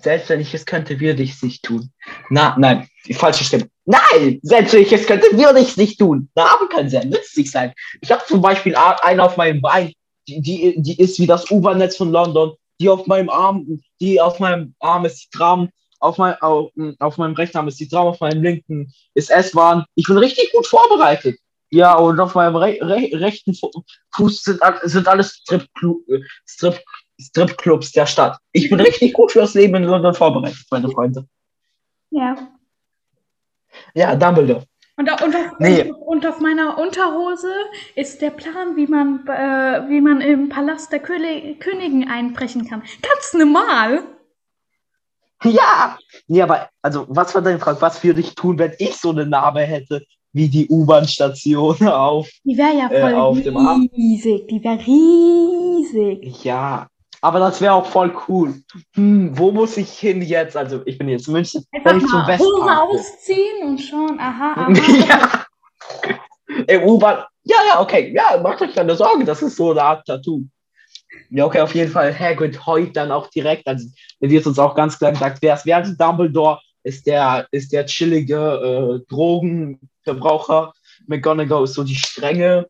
[0.00, 1.90] Selbst wenn ich es könnte, würde ich es nicht tun.
[2.30, 3.68] Na, nein, die falsche Stimme.
[3.84, 6.28] Nein, selbst wenn ich es könnte, würde ich es nicht tun.
[6.34, 7.72] Narben können sehr nützlich sein.
[8.00, 9.92] Ich habe zum Beispiel eine auf meinem Bein,
[10.28, 12.54] die, die, die ist wie das U-Bahn-Netz von London.
[12.80, 15.68] Die auf meinem Arm, die auf meinem Arm ist die Tram,
[16.00, 19.84] auf, mein, auf, auf meinem rechten Arm ist die Tram, auf meinem linken ist S-Bahn.
[19.94, 21.38] Ich bin richtig gut vorbereitet.
[21.70, 23.70] Ja, und auf meinem re re rechten Fu
[24.14, 26.80] Fuß sind, sind alles Stripclu- äh, Strip
[27.20, 28.38] Stripclubs der Stadt.
[28.52, 31.26] Ich bin richtig gut fürs Leben in London vorbereitet, meine Freunde.
[32.10, 32.36] Ja.
[33.94, 34.64] Ja, Dumbledore.
[34.96, 35.90] Und, und, auf, Nee.
[35.92, 37.52] und, auf meiner Unterhose
[37.96, 42.82] ist der Plan, wie man, äh, wie man im Palast der Köli Königin einbrechen kann.
[43.02, 44.04] Ganz normal.
[45.42, 45.98] Ja!
[46.26, 47.82] Nee, aber, also, was war deine Frage?
[47.82, 50.02] Was würde ich tun, wenn ich so eine Narbe hätte,
[50.32, 52.30] wie die U-Bahn-Station auf?
[52.44, 53.86] Die wäre ja Äh, voll auf dem Arm.
[53.94, 54.46] riesig.
[54.48, 56.44] Die wäre riesig.
[56.44, 56.86] Ja,
[57.24, 58.54] aber das wäre auch voll cool.
[58.94, 60.58] Hm, wo muss ich hin jetzt?
[60.58, 61.64] Also, ich bin jetzt in München.
[61.72, 64.72] Einfach Wenn ich zum mal Hose ausziehen und schauen, aha, aha.
[65.08, 65.46] ja.
[66.68, 67.24] Im U-Bahn.
[67.44, 68.12] Ja, ja, okay.
[68.14, 70.42] Ja, macht euch keine Sorge, das ist so eine Art Tattoo.
[71.30, 72.14] Ja, okay, auf jeden Fall.
[72.16, 73.66] Hagrid heult dann auch direkt.
[73.66, 73.88] Also,
[74.20, 76.60] er wird uns auch ganz klar gesagt, wer ist, wer ist Dumbledore?
[76.82, 80.74] Ist der, ist der chillige äh, Drogenverbraucher.
[81.06, 82.66] McGonagall ist so die strenge.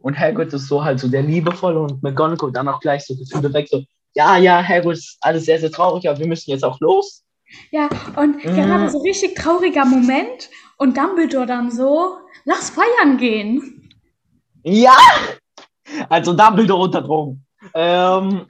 [0.00, 3.52] Und Hagrid ist so halt so der liebevolle und McGonagall dann auch gleich so Gefühle
[3.52, 3.68] weg.
[3.70, 7.24] So, ja, ja, Hagrid ist alles sehr, sehr traurig, aber wir müssen jetzt auch los.
[7.70, 8.54] Ja, und Mhm.
[8.54, 13.90] gerade so richtig trauriger Moment und Dumbledore dann so, lass feiern gehen.
[14.62, 14.96] Ja!
[16.08, 17.44] Also Dumbledore unter Drogen.
[17.74, 18.46] Ähm,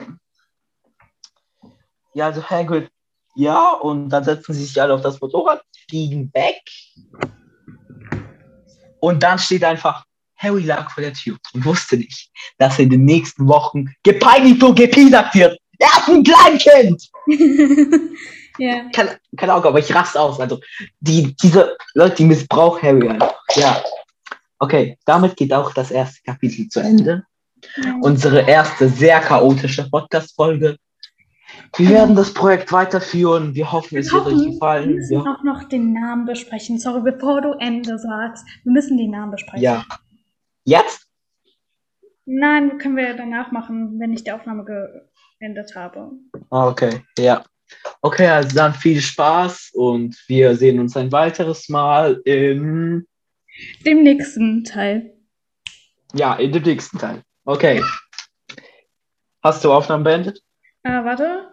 [2.13, 2.89] ja, also Hagrid,
[3.35, 6.61] ja, und dann setzen sie sich alle auf das Motorrad, fliegen weg.
[9.01, 10.04] Und dann steht einfach,
[10.37, 14.61] Harry lag vor der Tür und wusste nicht, dass er in den nächsten Wochen gepeinigt
[14.63, 15.57] und gepiesackt wird.
[15.79, 17.09] Er ist ein Kleinkind!
[18.57, 18.89] ja.
[18.93, 20.39] Keine, keine Ahnung, aber ich raste aus.
[20.39, 20.59] Also,
[20.99, 23.35] die, diese Leute, die missbrauchen Harry einfach.
[23.55, 23.81] Ja.
[24.59, 27.23] Okay, damit geht auch das erste Kapitel zu Ende.
[27.83, 27.95] ja.
[28.01, 30.77] Unsere erste sehr chaotische Podcast-Folge.
[31.77, 33.53] Wir werden das Projekt weiterführen.
[33.53, 34.95] Wir hoffen, es Wir wird euch hoffen, wir gefallen.
[34.95, 35.19] müssen Ja.
[35.21, 36.79] auch noch den Namen besprechen.
[36.79, 38.45] Sorry, bevor du Ende sagst.
[38.63, 39.61] Wir müssen den Namen besprechen.
[39.63, 39.85] ja.
[40.65, 41.07] Jetzt?
[42.25, 44.65] Nein, können wir danach machen, wenn ich die Aufnahme
[45.39, 46.11] geendet habe.
[46.49, 47.45] Okay, ja.
[48.01, 53.07] Okay, also dann viel Spaß und wir sehen uns ein weiteres Mal im,
[53.85, 55.13] Dem nächsten Teil.
[56.13, 57.21] ja, in dem nächsten Teil.
[57.45, 57.83] Okay.
[59.43, 60.41] Hast du Aufnahmen beendet?
[60.83, 61.51] Ah, warte.